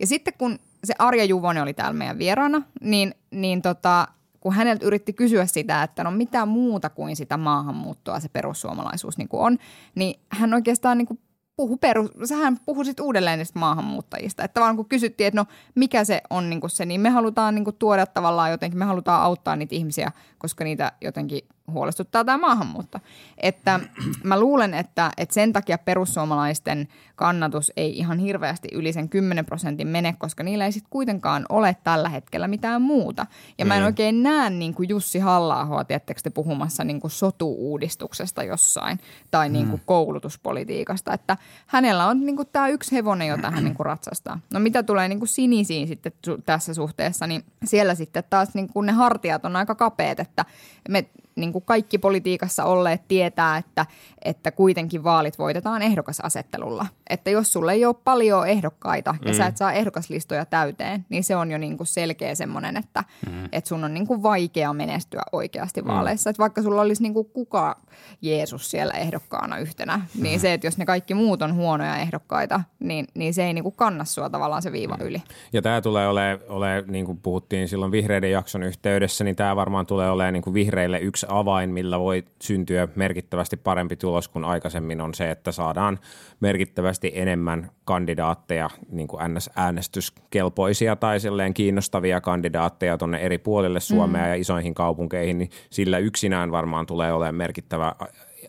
[0.00, 4.08] Ja sitten kun se Arja Juvonen oli täällä meidän vieraana, niin, niin tota,
[4.40, 9.28] kun häneltä yritti kysyä sitä, että no mitä muuta kuin sitä maahanmuuttoa se perussuomalaisuus niin
[9.28, 9.58] kuin on,
[9.94, 11.20] niin hän oikeastaan niin kuin
[11.58, 14.44] puhu perus, sähän puhui sitten uudelleen niistä maahanmuuttajista.
[14.44, 17.64] Että vaan kun kysyttiin, että no mikä se on niin se, niin me halutaan niin
[17.78, 21.40] tuoda tavallaan jotenkin, me halutaan auttaa niitä ihmisiä, koska niitä jotenkin
[21.72, 22.98] huolestuttaa tämä maahanmuutto.
[23.38, 23.80] Että
[24.22, 29.88] mä luulen, että, että sen takia perussuomalaisten kannatus ei ihan hirveästi yli sen 10 prosentin
[29.88, 33.26] mene, koska niillä ei sitten kuitenkaan ole tällä hetkellä mitään muuta.
[33.58, 38.42] Ja mä en oikein näe niin kuin Jussi halla tiettekö te puhumassa niin kuin sotu-uudistuksesta
[38.42, 43.64] jossain tai niin kuin koulutuspolitiikasta, että hänellä on niin kuin tämä yksi hevonen, jota hän
[43.64, 44.40] niin kuin ratsastaa.
[44.52, 46.12] No mitä tulee niin kuin sinisiin sitten
[46.46, 50.44] tässä suhteessa, niin siellä sitten taas niin kuin ne hartiat on aika kapeat, että
[50.88, 53.86] me niin kuin kaikki politiikassa olleet tietää, että,
[54.24, 56.86] että kuitenkin vaalit voitetaan ehdokasasettelulla.
[57.10, 59.36] Että jos sulle ei ole paljon ehdokkaita ja mm.
[59.36, 63.44] sä et saa ehdokaslistoja täyteen, niin se on jo niin kuin selkeä semmoinen, että, mm.
[63.52, 66.28] että sun on niin kuin vaikea menestyä oikeasti vaaleissa.
[66.28, 66.30] Mm.
[66.30, 67.76] Että vaikka sulla olisi niin kuin kuka
[68.22, 73.06] Jeesus siellä ehdokkaana yhtenä, niin se, että jos ne kaikki muut on huonoja ehdokkaita, niin,
[73.14, 75.22] niin se ei niin kuin kanna sua tavallaan se viiva yli.
[75.52, 79.86] Ja tämä tulee ole, ole, niin kuin puhuttiin silloin vihreiden jakson yhteydessä, niin tämä varmaan
[79.86, 85.00] tulee olemaan niin kuin vihreille yksi avain, millä voi syntyä merkittävästi parempi tulos kuin aikaisemmin
[85.00, 85.98] on se, että saadaan
[86.40, 94.28] merkittävästi enemmän kandidaatteja, niin kuin NS-äänestyskelpoisia tai silleen kiinnostavia kandidaatteja tuonne eri puolille Suomea mm.
[94.28, 97.94] ja isoihin kaupunkeihin, niin sillä yksinään varmaan tulee olemaan merkittävä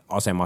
[0.09, 0.45] asema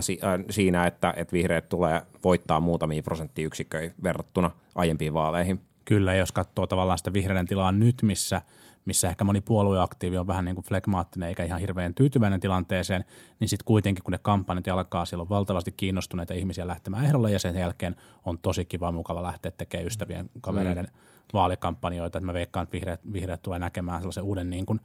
[0.50, 5.60] siinä, että, että vihreät tulee voittaa muutamia prosenttiyksikköjä verrattuna aiempiin vaaleihin.
[5.86, 8.42] Kyllä, jos katsoo tavallaan sitä vihreiden tilaa nyt, missä–
[8.86, 13.06] missä ehkä moni puolueaktiivi on vähän niin kuin flegmaattinen eikä ihan hirveän tyytyväinen tilanteeseen,
[13.44, 17.40] niin sitten kuitenkin kun ne kampanjat alkaa, siellä on valtavasti kiinnostuneita ihmisiä lähtemään ehdolle ja
[17.40, 21.00] sen jälkeen on tosi kiva mukava lähteä tekemään ystävien kavereiden mm.
[21.34, 22.18] vaalikampanjoita.
[22.18, 24.80] Että mä veikkaan, että vihreät, vihreät tulee näkemään sellaisen uuden niin kuin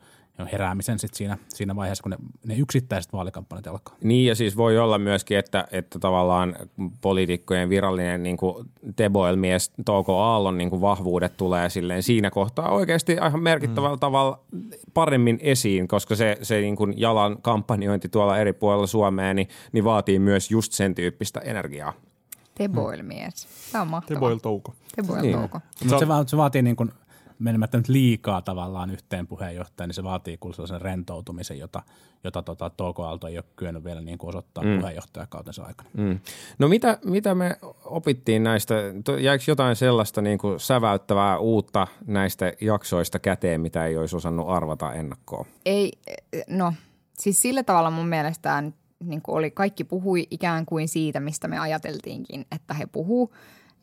[0.52, 2.16] heräämisen sit siinä, siinä vaiheessa, kun ne,
[2.46, 3.96] ne yksittäiset vaalikampanjat alkaa.
[4.02, 6.56] Niin ja siis voi olla myöskin, että, että tavallaan
[7.00, 8.66] poliitikkojen virallinen niin kuin
[8.96, 14.00] Teboil-mies Touko Aallon niin kuin vahvuudet tulee silleen siinä kohtaa oikeasti ihan merkittävällä mm.
[14.00, 14.40] tavalla
[14.94, 19.84] paremmin esiin, koska se, se niin kuin jalan kampanjointi tuolla eri puolilla Suomea niin, niin
[19.84, 21.92] vaatii myös just sen tyyppistä energiaa.
[22.54, 23.48] Teboil-mies.
[23.72, 24.20] Tämä on mahtavaa.
[24.20, 24.74] Teboil Touko.
[24.96, 25.38] Teboil Niin.
[25.38, 25.60] Touko.
[25.84, 26.92] Mutta se, va- se vaatii niin kuin,
[27.38, 31.82] menemättä nyt liikaa tavallaan yhteen puheenjohtajan, niin se vaatii kyllä sellaisen rentoutumisen, jota,
[32.24, 34.76] jota tota, Touko Aalto ei ole kyennyt vielä niin kuin osoittaa mm.
[34.76, 35.90] puheenjohtajakautensa aikana.
[35.96, 36.18] Mm.
[36.58, 38.74] No mitä, mitä me opittiin näistä?
[39.20, 44.92] Jäikö jotain sellaista niin kuin säväyttävää uutta näistä jaksoista käteen, mitä ei olisi osannut arvata
[44.92, 45.46] ennakkoon?
[45.66, 45.92] Ei,
[46.48, 46.72] no
[47.20, 51.20] siis sillä tavalla mun mielestä tämä nyt niin kuin oli, kaikki puhui ikään kuin siitä,
[51.20, 53.34] mistä me ajateltiinkin, että he puhuu.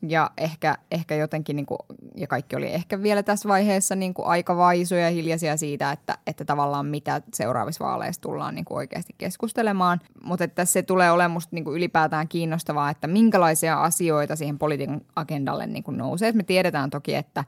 [0.08, 1.78] Ja ehkä, ehkä jotenkin, niin kuin,
[2.14, 6.18] ja kaikki oli ehkä vielä tässä vaiheessa niin kuin aika vaisoja ja hiljaisia siitä, että,
[6.26, 10.00] että tavallaan mitä seuraavissa vaaleissa tullaan niin kuin oikeasti keskustelemaan.
[10.22, 15.00] Mutta että se tulee olemaan musta niin kuin ylipäätään kiinnostavaa, että minkälaisia asioita siihen politiikan
[15.16, 16.32] agendalle niin kuin nousee.
[16.32, 17.44] Me tiedetään toki, että,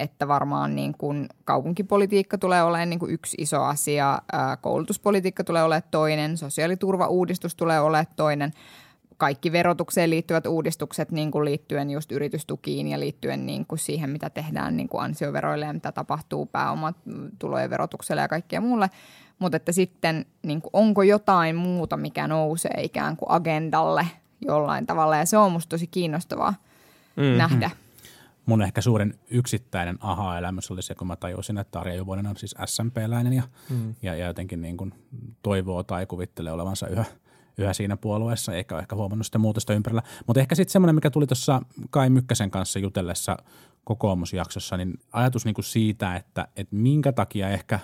[0.00, 4.22] että varmaan niin kuin kaupunkipolitiikka tulee olemaan niin kuin yksi iso asia,
[4.60, 8.52] koulutuspolitiikka tulee olemaan toinen, sosiaaliturvauudistus tulee olemaan toinen,
[9.16, 14.30] kaikki verotukseen liittyvät uudistukset niin kuin liittyen just yritystukiin ja liittyen niin kuin siihen, mitä
[14.30, 18.90] tehdään niin kuin ansioveroille ja mitä tapahtuu pääomatulojen verotukselle ja kaikkea muulle.
[19.38, 24.06] Mutta että sitten niin kuin, onko jotain muuta, mikä nousee ikään kuin agendalle
[24.40, 26.54] jollain tavalla ja se on musta tosi kiinnostavaa
[27.16, 27.38] mm-hmm.
[27.38, 27.70] nähdä.
[28.46, 32.54] Mun ehkä suurin yksittäinen aha-elämys oli se, kun mä tajusin, että Arja Juvonen on siis
[32.64, 33.94] SMP-läinen ja, mm.
[34.02, 34.94] ja, ja jotenkin niin kuin
[35.42, 37.04] toivoo tai kuvittelee olevansa yhä,
[37.58, 40.02] yhä siinä puolueessa, eikä ole ehkä huomannut sitä muutosta ympärillä.
[40.26, 43.36] Mutta ehkä sitten semmoinen, mikä tuli tuossa Kai Mykkäsen kanssa jutellessa
[43.84, 47.80] kokoomusjaksossa, niin ajatus niin kuin siitä, että, että minkä takia ehkä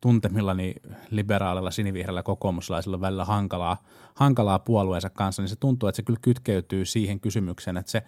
[0.00, 0.74] tuntemillani
[1.10, 3.82] liberaalilla, sinivihreällä kokoomuslaisilla välillä hankalaa,
[4.14, 8.02] hankalaa puolueensa kanssa, niin se tuntuu, että se kyllä kytkeytyy siihen kysymykseen, että se,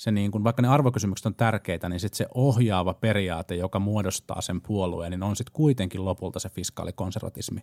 [0.00, 4.40] se niin kuin, vaikka ne arvokysymykset on tärkeitä, niin sitten se ohjaava periaate, joka muodostaa
[4.40, 7.60] sen puolueen, niin on sitten kuitenkin lopulta se fiskaalikonservatismi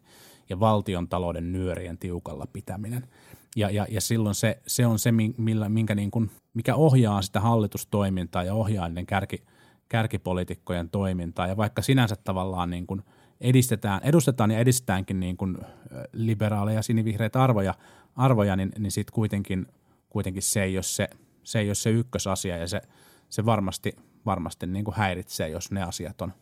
[0.49, 3.07] ja valtion talouden nyörien tiukalla pitäminen.
[3.55, 7.39] Ja, ja, ja silloin se, se on se, millä, minkä niin kuin, mikä ohjaa sitä
[7.39, 9.43] hallitustoimintaa ja ohjaa niiden kärki,
[9.89, 11.47] kärkipolitiikkojen toimintaa.
[11.47, 13.01] Ja vaikka sinänsä tavallaan niin kuin
[13.41, 15.57] edistetään, edustetaan ja edistetäänkin niin kuin
[16.13, 17.73] liberaaleja sinivihreitä arvoja,
[18.15, 19.67] arvoja niin, niin sitten kuitenkin
[20.09, 21.09] kuitenkin se ei ole se,
[21.47, 22.81] se, ei ole se ykkösasia ja se,
[23.29, 26.33] se varmasti, varmasti niin kuin häiritsee, jos ne asiat on,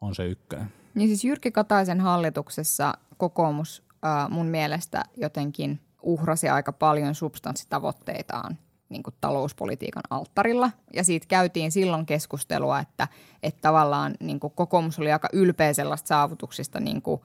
[0.00, 0.72] on se ykkönen.
[0.94, 9.02] Niin siis Jyrki Kataisen hallituksessa kokoomus äh, mun mielestä jotenkin uhrasi aika paljon substanssitavoitteitaan niin
[9.02, 10.70] kuin talouspolitiikan alttarilla.
[10.94, 13.08] Ja siitä käytiin silloin keskustelua, että,
[13.42, 17.20] että tavallaan niin kuin kokoomus oli aika ylpeä sellaista saavutuksista niin kuin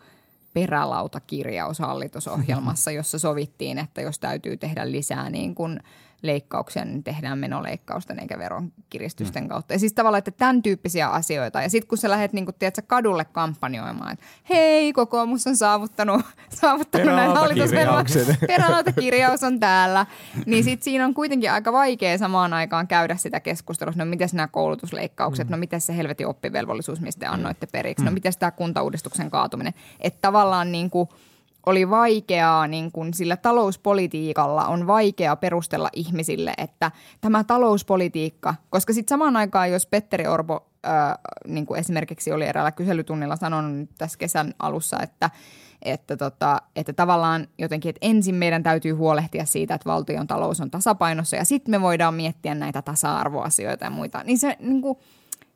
[0.53, 5.79] perälautakirjaus hallitusohjelmassa, jossa sovittiin, että jos täytyy tehdä lisää niin kuin
[6.23, 9.49] leikkauksia, niin tehdään menoleikkausten eikä veronkiristysten mm.
[9.49, 9.73] kautta.
[9.73, 11.61] Ja siis tavallaan, että tämän tyyppisiä asioita.
[11.61, 16.21] Ja sitten kun sä lähdet niin kun, tiedätkö, kadulle kampanjoimaan, että hei, kokoomus on saavuttanut,
[16.61, 18.27] saavuttanut näin hallitusvelvoitteet.
[18.47, 20.05] Perälautakirjaus on täällä.
[20.45, 23.93] Niin sitten siinä on kuitenkin aika vaikea samaan aikaan käydä sitä keskustelua.
[23.95, 25.51] No miten nämä koulutusleikkaukset, mm.
[25.51, 28.13] no miten se helvetin oppivelvollisuus, mistä te annoitte periksi, no mm.
[28.13, 29.73] miten tämä kuntauudistuksen kaatuminen.
[29.99, 31.09] Että tavallaan niin kuin–
[31.65, 39.13] oli vaikeaa, niin kuin sillä talouspolitiikalla on vaikea perustella ihmisille, että tämä talouspolitiikka, koska sitten
[39.13, 44.99] samaan aikaan, jos Petteri Orpo ää, niin esimerkiksi oli eräällä kyselytunnilla sanonut tässä kesän alussa,
[44.99, 45.29] että
[45.83, 50.71] että, tota, että tavallaan jotenkin, että ensin meidän täytyy huolehtia siitä, että valtion talous on
[50.71, 54.23] tasapainossa ja sitten me voidaan miettiä näitä tasa-arvoasioita ja muita.
[54.23, 54.97] Niin se, niin kuin,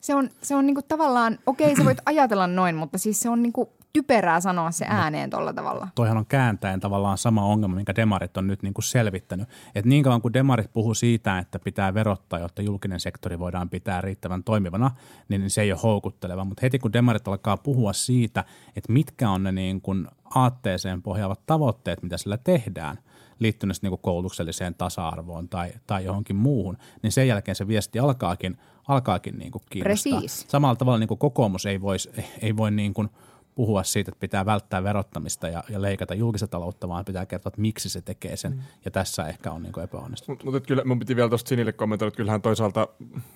[0.00, 3.42] se on, se on niin tavallaan, okei sä voit ajatella noin, mutta siis se on
[3.42, 3.52] niin
[3.98, 5.88] typerää sanoa se ääneen tuolla tavalla.
[5.94, 9.48] Toihan on kääntäen tavallaan sama ongelma, minkä demarit on nyt niin kuin selvittänyt.
[9.74, 14.00] Että niin kauan kuin demarit puhuu siitä, että pitää verottaa, jotta julkinen sektori voidaan pitää
[14.00, 14.90] riittävän toimivana,
[15.28, 16.44] niin se ei ole houkutteleva.
[16.44, 18.44] Mutta heti kun demarit alkaa puhua siitä,
[18.76, 22.98] että mitkä on ne niin kuin aatteeseen pohjaavat tavoitteet, mitä sillä tehdään,
[23.38, 28.58] liittyen niin koulutukselliseen tasa-arvoon tai, tai johonkin muuhun, niin sen jälkeen se viesti alkaakin,
[28.88, 30.20] alkaakin niin kuin kiinnostaa.
[30.20, 30.46] Precis.
[30.48, 32.10] Samalla tavalla niin kuin kokoomus ei, vois,
[32.42, 33.08] ei voi niin kuin–
[33.58, 37.60] puhua siitä, että pitää välttää verottamista ja, ja leikata julkista taloutta, vaan pitää kertoa, että
[37.60, 38.52] miksi se tekee sen.
[38.52, 38.58] Mm.
[38.84, 40.44] Ja tässä ehkä on niin kuin epäonnistunut.
[40.44, 42.88] Mutta mut, kyllä mun piti vielä tuosta Sinille kommentoida, että kyllähän toisaalta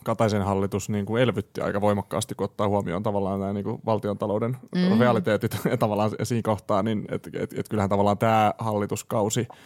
[0.05, 4.57] Kataisen hallitus niin kuin elvytti aika voimakkaasti, kun ottaa huomioon tavallaan nämä niin kuin valtiontalouden
[4.75, 4.99] mm.
[4.99, 9.49] realiteetit ja tavallaan siinä kohtaa, niin että et, et kyllähän tavallaan tämä hallituskausi–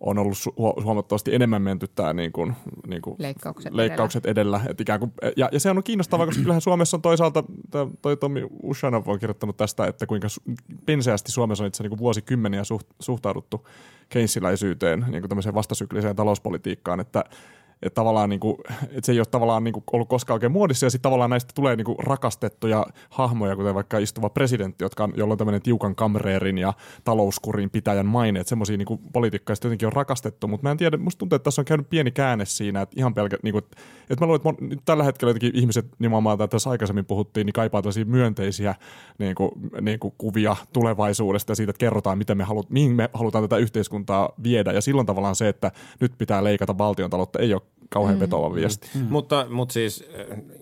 [0.00, 2.52] on ollut su- huomattavasti enemmän menty tämä niin kuin,
[2.86, 4.56] niin kuin leikkaukset, leikkaukset edellä.
[4.56, 4.70] edellä.
[4.70, 7.44] Et ikään kuin, ja, ja se on kiinnostavaa, koska kyllähän Suomessa on toisaalta,
[8.02, 10.28] toi Tommi Ushanov on kirjoittanut tästä, että kuinka
[10.86, 13.68] penseästi Suomessa on itse niin kuin vuosikymmeniä suht, suhtauduttu
[14.08, 17.24] keinsiläisyyteen, niin kuin tämmöiseen vastasykliseen talouspolitiikkaan, että–
[17.82, 20.86] että tavallaan niin kuin, että se ei ole tavallaan niin kuin ollut koskaan oikein muodissa
[20.86, 25.12] ja sitten tavallaan näistä tulee niin kuin rakastettuja hahmoja, kuten vaikka istuva presidentti, jotka on,
[25.16, 26.72] jolla on tämmöinen tiukan kamreerin ja
[27.04, 31.18] talouskurin pitäjän maine, että semmoisia niin politiikkaa jotenkin on rakastettu, mutta mä en tiedä, musta
[31.18, 33.64] tuntuu, että tässä on käynyt pieni käänne siinä, että ihan pelkä, niin kuin,
[34.10, 37.52] että mä luulen, että mon, tällä hetkellä jotenkin ihmiset nimenomaan, että tässä aikaisemmin puhuttiin, niin
[37.52, 38.74] kaipaa tällaisia myönteisiä
[39.18, 43.10] niin kuin, niin kuin kuvia tulevaisuudesta ja siitä, että kerrotaan, miten me halut, mihin me
[43.14, 44.72] halutaan tätä yhteiskuntaa viedä.
[44.72, 48.20] Ja silloin tavallaan se, että nyt pitää leikata valtion taloutta, ei ole kauhean mm.
[48.20, 48.88] vetoava viesti.
[48.94, 49.06] Mm.
[49.10, 50.04] Mutta, mutta siis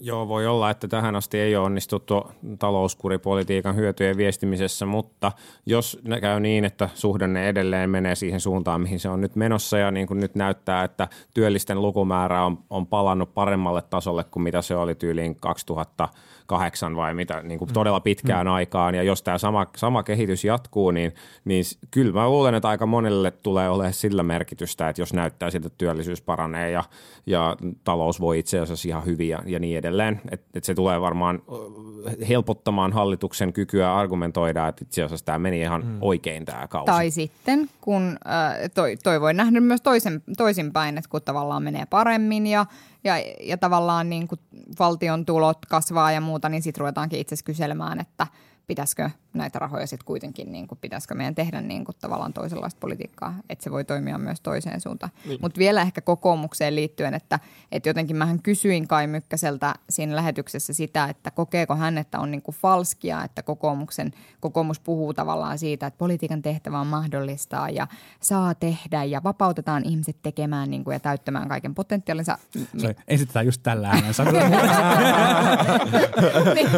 [0.01, 2.27] joo, voi olla, että tähän asti ei ole onnistuttu
[2.59, 5.33] talouskuripolitiikan hyötyjen viestimisessä, mutta
[5.67, 9.91] jos käy niin, että suhdanne edelleen menee siihen suuntaan, mihin se on nyt menossa ja
[9.91, 14.77] niin kuin nyt näyttää, että työllisten lukumäärä on, on palannut paremmalle tasolle kuin mitä se
[14.77, 16.09] oli tyyliin 2000
[16.49, 18.53] kahdeksan vai mitä niin kuin todella pitkään mm.
[18.53, 18.95] aikaan.
[18.95, 23.31] Ja jos tämä sama, sama kehitys jatkuu, niin, niin kyllä mä luulen, että aika monelle
[23.31, 26.85] tulee olemaan sillä merkitystä, että jos näyttää siltä, että työllisyys paranee ja,
[27.27, 30.21] ja talous voi itse asiassa ihan hyvin ja, ja niin edelleen.
[30.31, 31.43] Että et se tulee varmaan
[32.29, 35.99] helpottamaan hallituksen kykyä argumentoida, että itse asiassa tämä meni ihan mm.
[36.01, 36.87] oikein tämä kausi.
[36.87, 41.87] Tai sitten, kun äh, toi, toi voi nähdä myös toisen, toisinpäin, että kun tavallaan menee
[41.91, 42.67] paremmin ja–
[43.05, 44.41] ja, ja tavallaan niin kuin
[44.79, 48.27] valtion tulot kasvaa ja muuta, niin sitten ruvetaankin itse kyselemään, että–
[48.69, 53.35] pitäisikö näitä rahoja sitten kuitenkin, niin kuin, pitäisikö meidän tehdä niin kuin, tavallaan toisenlaista politiikkaa,
[53.49, 55.13] että se voi toimia myös toiseen suuntaan.
[55.25, 55.39] Niin.
[55.43, 57.41] Mutta vielä ehkä kokoomukseen liittyen, että,
[57.73, 62.43] että jotenkin mähän kysyin Kai Mykkäseltä siinä lähetyksessä sitä, että kokeeko hän, että on niin
[62.43, 67.87] kuin falskia, että kokoomuksen, kokoomus puhuu tavallaan siitä, että politiikan tehtävä on mahdollistaa ja
[68.21, 72.39] saa tehdä ja vapautetaan ihmiset tekemään niin kuin, ja täyttämään kaiken potentiaalinsa.
[72.79, 74.25] Se esitetään just tällä äänensä.
[76.55, 76.69] niin,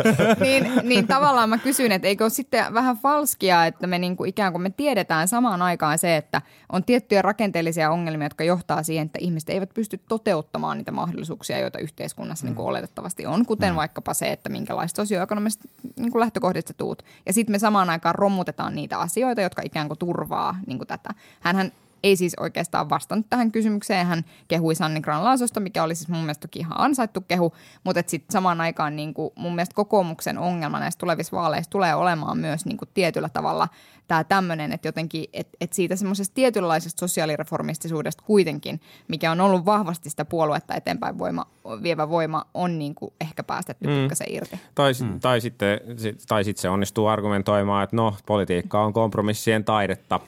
[0.40, 4.24] niin, niin tavallaan mä kysyin, kysyn, että eikö ole sitten vähän falskia, että me niinku
[4.24, 9.06] ikään kuin me tiedetään samaan aikaan se, että on tiettyjä rakenteellisia ongelmia, jotka johtaa siihen,
[9.06, 12.64] että ihmiset eivät pysty toteuttamaan niitä mahdollisuuksia, joita yhteiskunnassa niinku mm.
[12.64, 13.76] niin kuin oletettavasti on, kuten mm.
[13.76, 17.02] vaikkapa se, että minkälaista sosioekonomista niin kuin lähtökohdista tuut.
[17.26, 21.10] Ja sitten me samaan aikaan romutetaan niitä asioita, jotka ikään kuin turvaa niin kuin tätä.
[21.40, 24.06] Hänhän ei siis oikeastaan vastannut tähän kysymykseen.
[24.06, 28.32] Hän kehui Sanni Granlaasosta, mikä oli siis mun mielestä toki ihan ansaittu kehu, mutta sitten
[28.32, 32.76] samaan aikaan niin kuin mun mielestä kokoomuksen ongelma näissä tulevissa vaaleissa tulee olemaan myös niin
[32.76, 33.68] kuin tietyllä tavalla
[34.08, 40.10] tämä tämmöinen, että jotenkin, että et siitä semmoisesta tietynlaisesta sosiaalireformistisuudesta kuitenkin, mikä on ollut vahvasti
[40.10, 41.46] sitä puoluetta eteenpäin voima,
[41.82, 43.94] vievä voima, on niin kuin ehkä päästetty mm.
[43.94, 44.60] pikkasen irti.
[44.74, 45.20] Tai, mm.
[45.20, 50.20] tai, sitten, sit- tai sitten se onnistuu argumentoimaan, että no, politiikka on kompromissien taidetta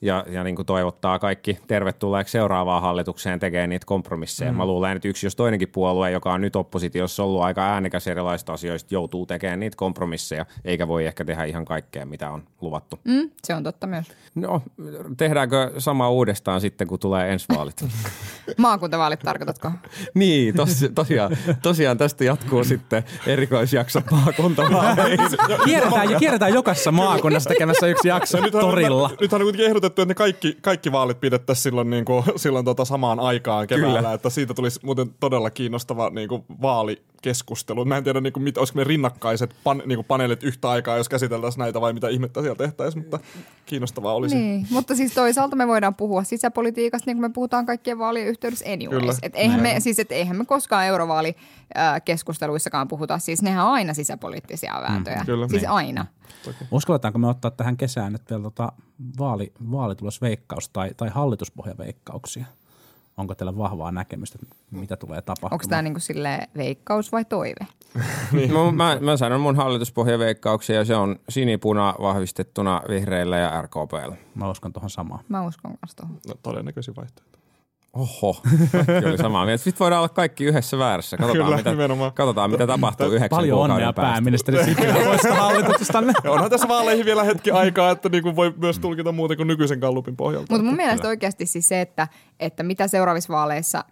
[0.00, 4.52] ja, ja niin kuin toivottaa kaikki tervetulleeksi seuraavaan hallitukseen tekemään niitä kompromisseja.
[4.52, 4.56] Mm.
[4.56, 8.52] Mä luulen, että yksi jos toinenkin puolue, joka on nyt oppositiossa ollut aika äänekäs erilaisista
[8.52, 12.98] asioista, joutuu tekemään niitä kompromisseja, eikä voi ehkä tehdä ihan kaikkea, mitä on luvattu.
[13.04, 14.06] Mm, se on totta myös.
[14.34, 14.62] No,
[15.16, 17.84] tehdäänkö sama uudestaan sitten, kun tulee ensi vaalit?
[18.56, 19.70] Maakuntavaalit tarkoitatko?
[20.14, 25.18] niin, tos, tosiaan, tosiaan tästä jatkuu sitten erikoisjakso maakuntavaaleihin.
[25.64, 29.10] Kierretään, kierretään jokaisessa maakunnassa tekemässä yksi jakso Nythän torilla.
[29.20, 32.84] Nythän on kuitenkin ehdotettu, että ne kaikki, kaikki vaalit pidettäisiin silloin, niin kuin, silloin tota
[32.84, 34.12] samaan aikaan keväällä, Kyllä.
[34.12, 36.44] että siitä tulisi muuten todella kiinnostava niin kuin
[37.16, 37.84] vaalikeskustelu.
[37.84, 40.96] Mä en tiedä, niin kuin, mit, olisiko me rinnakkaiset pan, niin kuin paneelit yhtä aikaa,
[40.96, 43.18] jos käsiteltäisiin näitä vai mitä ihmettä siellä tehtäisiin, mutta
[43.66, 44.36] kiinnostavaa olisi.
[44.36, 48.64] Niin, mutta siis toisaalta me voidaan puhua sisäpolitiikasta, niin kuin me puhutaan kaikkien vaalien yhteydessä
[48.72, 49.18] anyways.
[49.22, 54.82] Et eihän, me, siis, et eihän me koskaan eurovaalikeskusteluissakaan puhuta, siis nehän on aina sisäpoliittisia
[54.88, 55.16] vääntöjä.
[55.16, 55.48] Mm, kyllä.
[55.48, 55.70] Siis Niin.
[55.70, 56.06] aina.
[56.70, 58.72] Uskalletaanko me ottaa tähän kesään nyt vielä tota
[59.18, 62.44] vaali, vaalitulosveikkaus tai, tai hallituspohjaveikkauksia?
[63.16, 64.38] Onko teillä vahvaa näkemystä,
[64.70, 65.52] mitä tulee tapahtumaan?
[65.52, 67.66] Onko tämä niinku sille veikkaus vai toive?
[68.52, 74.16] mä, mä, mä sanon mun hallituspohjaveikkauksia ja se on sinipuna vahvistettuna vihreillä ja RKPllä.
[74.34, 75.24] Mä uskon tuohon samaan.
[75.28, 76.20] Mä uskon kanssa tuohon.
[76.28, 77.35] No, todennäköisin vaihtoehto.
[77.96, 78.36] Oho,
[78.86, 79.64] kaikki oli samaa mieltä.
[79.64, 81.16] Sitten voidaan olla kaikki yhdessä väärässä.
[81.16, 82.12] Katsotaan, Kyllä, mitä, nimenomaan.
[82.12, 84.12] katsotaan mitä tapahtuu yhdeksän Paljon onnea päästä.
[84.12, 86.12] pääministeri Sipilä poista hallituksestanne.
[86.24, 89.46] Ja onhan tässä vaaleihin vielä hetki aikaa, että niin kuin voi myös tulkita muuten kuin
[89.46, 90.46] nykyisen kallupin pohjalta.
[90.50, 92.08] Mutta mun mielestä oikeasti siis se, että,
[92.40, 93.84] että mitä seuraavissa vaaleissa,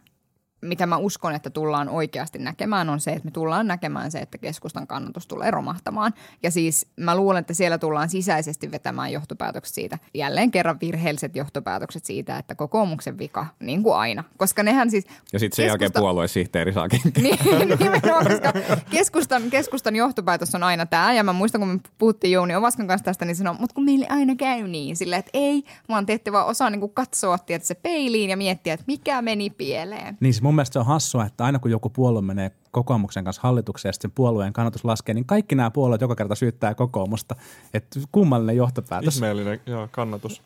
[0.65, 4.39] mitä mä uskon, että tullaan oikeasti näkemään, on se, että me tullaan näkemään se, että
[4.39, 6.15] keskustan kannatus tulee romahtamaan.
[6.43, 12.05] Ja siis mä luulen, että siellä tullaan sisäisesti vetämään johtopäätökset siitä, jälleen kerran virheelliset johtopäätökset
[12.05, 14.25] siitä, että kokoomuksen vika, niin kuin aina.
[14.37, 15.05] Koska nehän siis...
[15.33, 17.01] Ja sitten sen jälkeen keskusta- puoluesihteeri saakin.
[17.23, 17.39] niin,
[17.79, 18.53] nimenomaan, koska
[18.91, 21.13] keskustan, keskustan johtopäätös on aina tämä.
[21.13, 24.07] Ja mä muistan, kun me puhuttiin Jouni Ovaskan kanssa tästä, niin sanoi, mutta kun meille
[24.09, 24.97] aina käy niin.
[24.97, 28.75] Sillä, että ei, vaan te ette vaan osaa niin katsoa tietysti, se peiliin ja miettiä,
[28.75, 30.17] että mikä meni pieleen.
[30.21, 33.43] Niin siis mun mielestä se on hassua, että aina kun joku puolue menee kokoomuksen kanssa
[33.43, 37.37] hallitukseen ja sitten sen puolueen kannatus laskee, niin kaikki nämä puolueet joka kerta syyttää kokoomusta.
[37.75, 39.17] Että kummallinen johtopäätös.
[39.17, 40.43] Ihmeellinen joo, kannatus.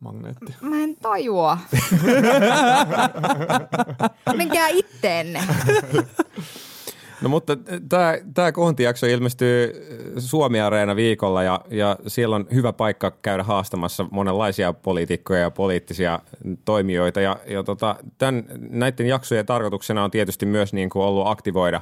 [0.00, 0.54] Magneetti.
[0.60, 1.58] Mä en tajua.
[4.36, 5.40] Menkää itteenne.
[7.24, 7.56] No mutta
[7.88, 9.72] tämä, tämä koontijakso ilmestyy
[10.18, 16.20] Suomi Areena viikolla ja, ja siellä on hyvä paikka käydä haastamassa monenlaisia poliitikkoja ja poliittisia
[16.64, 17.20] toimijoita.
[17.20, 21.80] Ja, ja tota, tämän, näiden jaksojen tarkoituksena on tietysti myös niin kuin ollut aktivoida,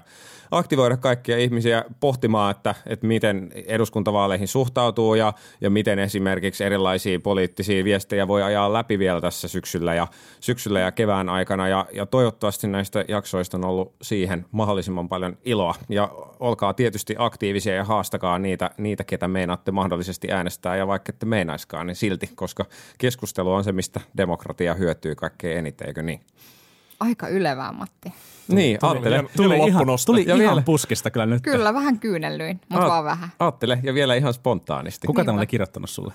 [0.52, 7.84] aktivoida kaikkia ihmisiä pohtimaan, että, että miten eduskuntavaaleihin suhtautuu ja, ja miten esimerkiksi erilaisia poliittisia
[7.84, 10.06] viestejä voi ajaa läpi vielä tässä syksyllä ja,
[10.40, 11.68] syksyllä ja kevään aikana.
[11.68, 15.74] Ja, ja toivottavasti näistä jaksoista on ollut siihen mahdollisimman paljon iloa.
[15.88, 16.08] Ja
[16.40, 21.86] olkaa tietysti aktiivisia ja haastakaa niitä, niitä ketä meinaatte mahdollisesti äänestää ja vaikka ette meinaiskaan,
[21.86, 22.64] niin silti, koska
[22.98, 26.20] keskustelu on se, mistä demokratia hyötyy kaikkein eniten, eikö niin?
[27.02, 28.12] Aika ylevää, Matti.
[28.48, 29.14] Niin, ajattele.
[29.16, 30.12] hieno- Tuli ihan, loppunosto.
[30.12, 31.42] tuli Ja ihan vielä- puskista kyllä nyt.
[31.42, 33.28] Kyllä, vähän kyynellyin, mutta Aat- vaan vähän.
[33.40, 35.06] Aattele, ja vielä ihan spontaanisti.
[35.06, 36.12] Kuka tämä oli kirjoittanut sulle?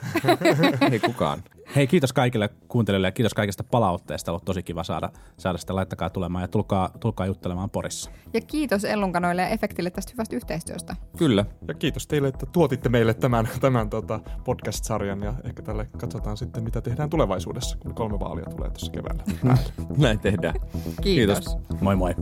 [0.91, 1.43] Ei kukaan.
[1.75, 4.32] Hei, kiitos kaikille kuuntelijoille ja kiitos kaikesta palautteesta.
[4.32, 5.75] Ollut tosi kiva saada, saada sitä.
[5.75, 8.12] Laittakaa tulemaan ja tulkaa, tulkaa juttelemaan Porissa.
[8.34, 10.95] Ja kiitos Ellunkanoille ja Efektille tästä hyvästä yhteistyöstä.
[11.17, 11.45] Kyllä.
[11.67, 16.63] Ja kiitos teille, että tuotitte meille tämän, tämän tota podcast-sarjan ja ehkä tälle katsotaan sitten,
[16.63, 19.23] mitä tehdään tulevaisuudessa, kun kolme vaalia tulee tuossa keväällä.
[19.97, 20.56] Näin tehdään.
[21.01, 21.39] Kiitos.
[21.39, 21.82] Kiitos.
[21.82, 22.15] Moi moi.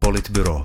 [0.00, 0.64] Politbyro.